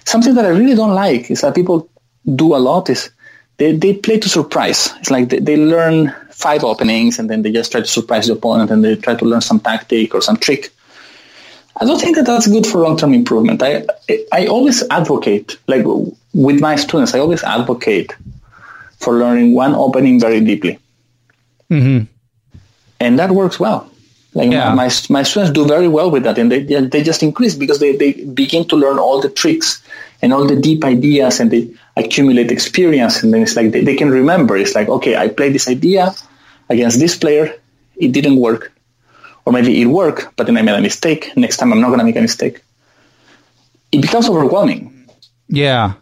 [0.05, 1.89] Something that I really don't like is that people
[2.35, 3.09] do a lot is
[3.57, 4.93] they, they play to surprise.
[4.99, 8.33] It's like they, they learn five openings and then they just try to surprise the
[8.33, 10.71] opponent and they try to learn some tactic or some trick.
[11.79, 13.61] I don't think that that's good for long-term improvement.
[13.61, 13.85] I
[14.31, 15.83] I always advocate, like
[16.33, 18.15] with my students, I always advocate
[18.99, 20.79] for learning one opening very deeply,
[21.69, 22.05] mm-hmm.
[23.01, 23.91] and that works well.
[24.35, 24.73] Like Yeah.
[24.75, 27.79] my, my my students do very well with that, and they they just increase because
[27.79, 28.11] they, they
[28.43, 29.81] begin to learn all the tricks
[30.21, 33.95] and all the deep ideas, and they accumulate experience, and then it's like they, they
[33.95, 34.57] can remember.
[34.57, 36.13] It's like okay, I played this idea
[36.69, 37.53] against this player,
[37.95, 38.71] it didn't work
[39.45, 41.31] or maybe it worked, but then I made a mistake.
[41.35, 42.61] Next time I'm not going to make a mistake.
[43.91, 45.07] It becomes overwhelming.
[45.47, 45.93] Yeah.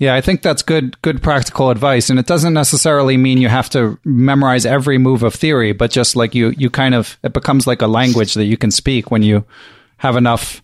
[0.00, 3.68] Yeah, I think that's good good practical advice and it doesn't necessarily mean you have
[3.70, 7.66] to memorize every move of theory, but just like you you kind of it becomes
[7.66, 9.44] like a language that you can speak when you
[9.98, 10.62] have enough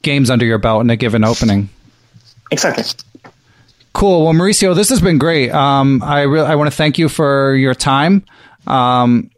[0.00, 1.68] games under your belt in a given opening.
[2.50, 2.84] Exactly.
[3.92, 4.24] Cool.
[4.24, 5.50] Well, Mauricio, this has been great.
[5.50, 8.24] Um, I really I want to thank you for your time.
[8.66, 9.30] Um,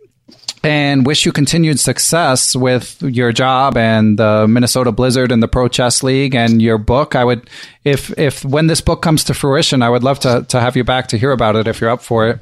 [0.62, 5.68] and wish you continued success with your job and the Minnesota Blizzard and the Pro
[5.68, 7.14] Chess League and your book.
[7.14, 7.48] I would,
[7.84, 10.84] if if when this book comes to fruition, I would love to to have you
[10.84, 12.40] back to hear about it if you're up for it.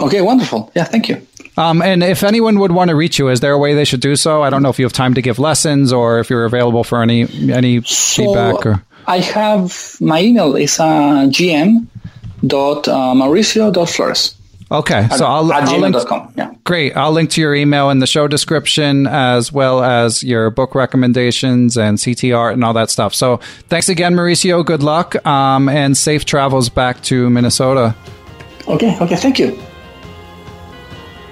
[0.00, 0.70] Okay, wonderful.
[0.74, 1.26] Yeah, thank you.
[1.56, 4.00] Um, and if anyone would want to reach you, is there a way they should
[4.00, 4.42] do so?
[4.42, 7.02] I don't know if you have time to give lessons or if you're available for
[7.02, 8.82] any any feedback or.
[9.06, 11.86] I have my email is uh, gm
[12.46, 14.37] dot uh, mauricio dot flores
[14.70, 15.96] Okay, so I'll, at I'll link,
[16.36, 16.52] Yeah.
[16.64, 16.94] Great.
[16.94, 21.78] I'll link to your email in the show description as well as your book recommendations
[21.78, 23.14] and CT-ART and all that stuff.
[23.14, 23.38] So
[23.68, 24.64] thanks again, Mauricio.
[24.64, 27.94] Good luck um, and safe travels back to Minnesota.
[28.66, 28.98] Okay.
[29.00, 29.16] Okay.
[29.16, 29.58] Thank you.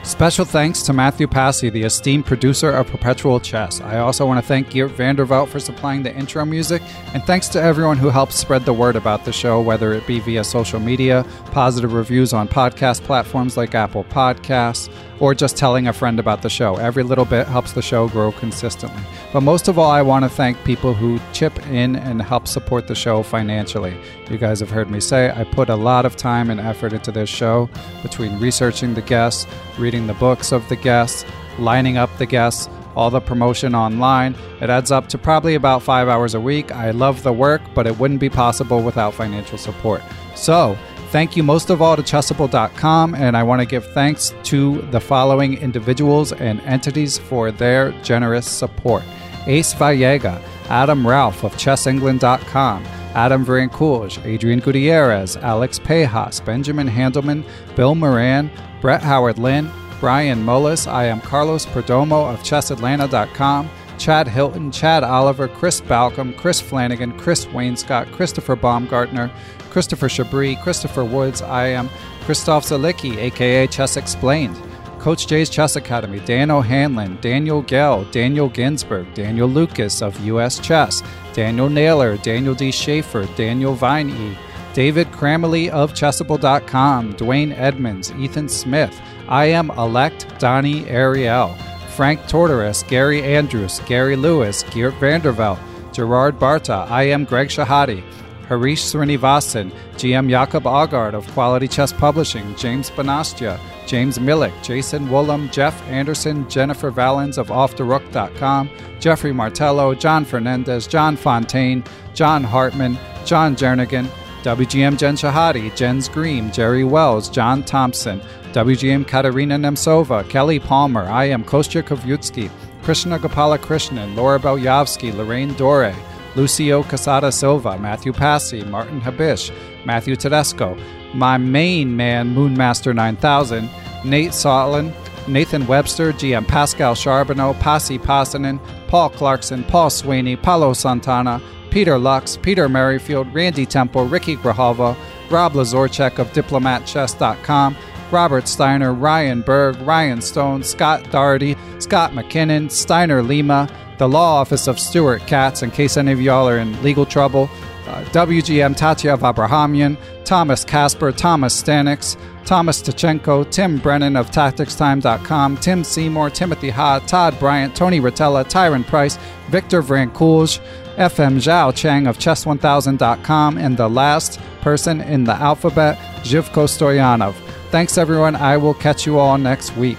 [0.06, 3.80] Special thanks to Matthew Passy, the esteemed producer of Perpetual Chess.
[3.80, 6.80] I also want to thank Geert Vandervelt for supplying the intro music,
[7.12, 10.20] and thanks to everyone who helps spread the word about the show, whether it be
[10.20, 14.88] via social media, positive reviews on podcast platforms like Apple Podcasts,
[15.20, 16.76] or just telling a friend about the show.
[16.76, 19.02] Every little bit helps the show grow consistently.
[19.32, 22.86] But most of all, I want to thank people who chip in and help support
[22.86, 23.96] the show financially.
[24.30, 27.12] You guys have heard me say I put a lot of time and effort into
[27.12, 27.68] this show
[28.02, 29.46] between researching the guests,
[29.78, 31.24] reading the books of the guests,
[31.58, 34.34] lining up the guests, all the promotion online.
[34.60, 36.72] It adds up to probably about five hours a week.
[36.72, 40.02] I love the work, but it wouldn't be possible without financial support.
[40.34, 40.76] So,
[41.16, 45.00] Thank you most of all to Chessable.com, and I want to give thanks to the
[45.00, 49.02] following individuals and entities for their generous support
[49.46, 57.46] Ace Vallega, Adam Ralph of ChessEngland.com, Adam Vrancoulge, Adrian Gutierrez, Alex Pejas, Benjamin Handelman,
[57.76, 58.50] Bill Moran,
[58.82, 60.86] Brett Howard Lynn, Brian Mullis.
[60.86, 63.70] IM Carlos Perdomo of ChessAtlanta.com.
[63.98, 69.30] Chad Hilton, Chad Oliver, Chris Balcom, Chris Flanagan, Chris Wainscott, Christopher Baumgartner,
[69.76, 71.42] Christopher Chabris, Christopher Woods.
[71.42, 74.58] I am Christof Sielecki, aka Chess Explained.
[74.98, 81.02] Coach Jay's Chess Academy, Dan O'Hanlon, Daniel Gell, Daniel Ginsberg, Daniel Lucas of US Chess,
[81.34, 82.72] Daniel Naylor, Daniel D.
[82.72, 84.38] Schaefer, Daniel Viney,
[84.72, 88.98] David Kramaley of Chessable.com, Dwayne Edmonds, Ethan Smith,
[89.28, 91.48] I am Elect Donnie Ariel,
[91.94, 95.58] Frank Tortoris, Gary Andrews, Gary Lewis, Geert Vandervelt,
[95.92, 98.02] Gerard Barta, IM Greg Shahade,
[98.48, 105.50] Harish Srinivasan, GM Jacob Aagaard of Quality Chess Publishing, James Banastia, James Millick, Jason Woolham,
[105.50, 108.70] Jeff Anderson, Jennifer Valens of OffTheRook.com,
[109.00, 111.82] Jeffrey Martello, John Fernandez, John Fontaine,
[112.14, 114.06] John Hartman, John Jernigan,
[114.42, 118.20] WGM Jen Shahade, Jens Green, Jerry Wells, John Thompson,
[118.52, 122.48] WGM Katerina Nemtsova, Kelly Palmer, IM Kostya Kavutskiy,
[122.82, 125.92] Krishna Gopala Krishnan, Laura Belyavsky, Lorraine Dore,
[126.36, 129.50] Lucio Casada Silva, Matthew Passy, Martin Habish,
[129.84, 130.76] Matthew Tedesco,
[131.14, 133.68] my main man, Moonmaster 9000,
[134.04, 134.92] Nate Sotlin,
[135.26, 142.36] Nathan Webster, GM Pascal Charbonneau, Pasi Passanen, Paul Clarkson, Paul Sweeney, Paulo Santana, Peter Lux,
[142.36, 144.96] Peter Merrifield, Randy Temple, Ricky Grijalva,
[145.30, 147.76] Rob Lazorchek of DiplomatChess.com,
[148.12, 153.68] Robert Steiner, Ryan Berg, Ryan Stone, Scott Doherty, Scott McKinnon, Steiner Lima,
[153.98, 157.50] the Law Office of Stuart Katz, in case any of y'all are in legal trouble,
[157.86, 165.84] uh, WGM Tatev Abrahamyan, Thomas Casper, Thomas Stanix, Thomas Tachenko, Tim Brennan of TacticsTime.com, Tim
[165.84, 169.18] Seymour, Timothy Ha, Todd Bryant, Tony Rotella, Tyron Price,
[169.48, 170.60] Victor Vrancoulge,
[170.96, 177.34] FM Zhao Chang of Chess1000.com, and the last person in the alphabet, Zhivko Stoyanov.
[177.70, 178.36] Thanks, everyone.
[178.36, 179.98] I will catch you all next week.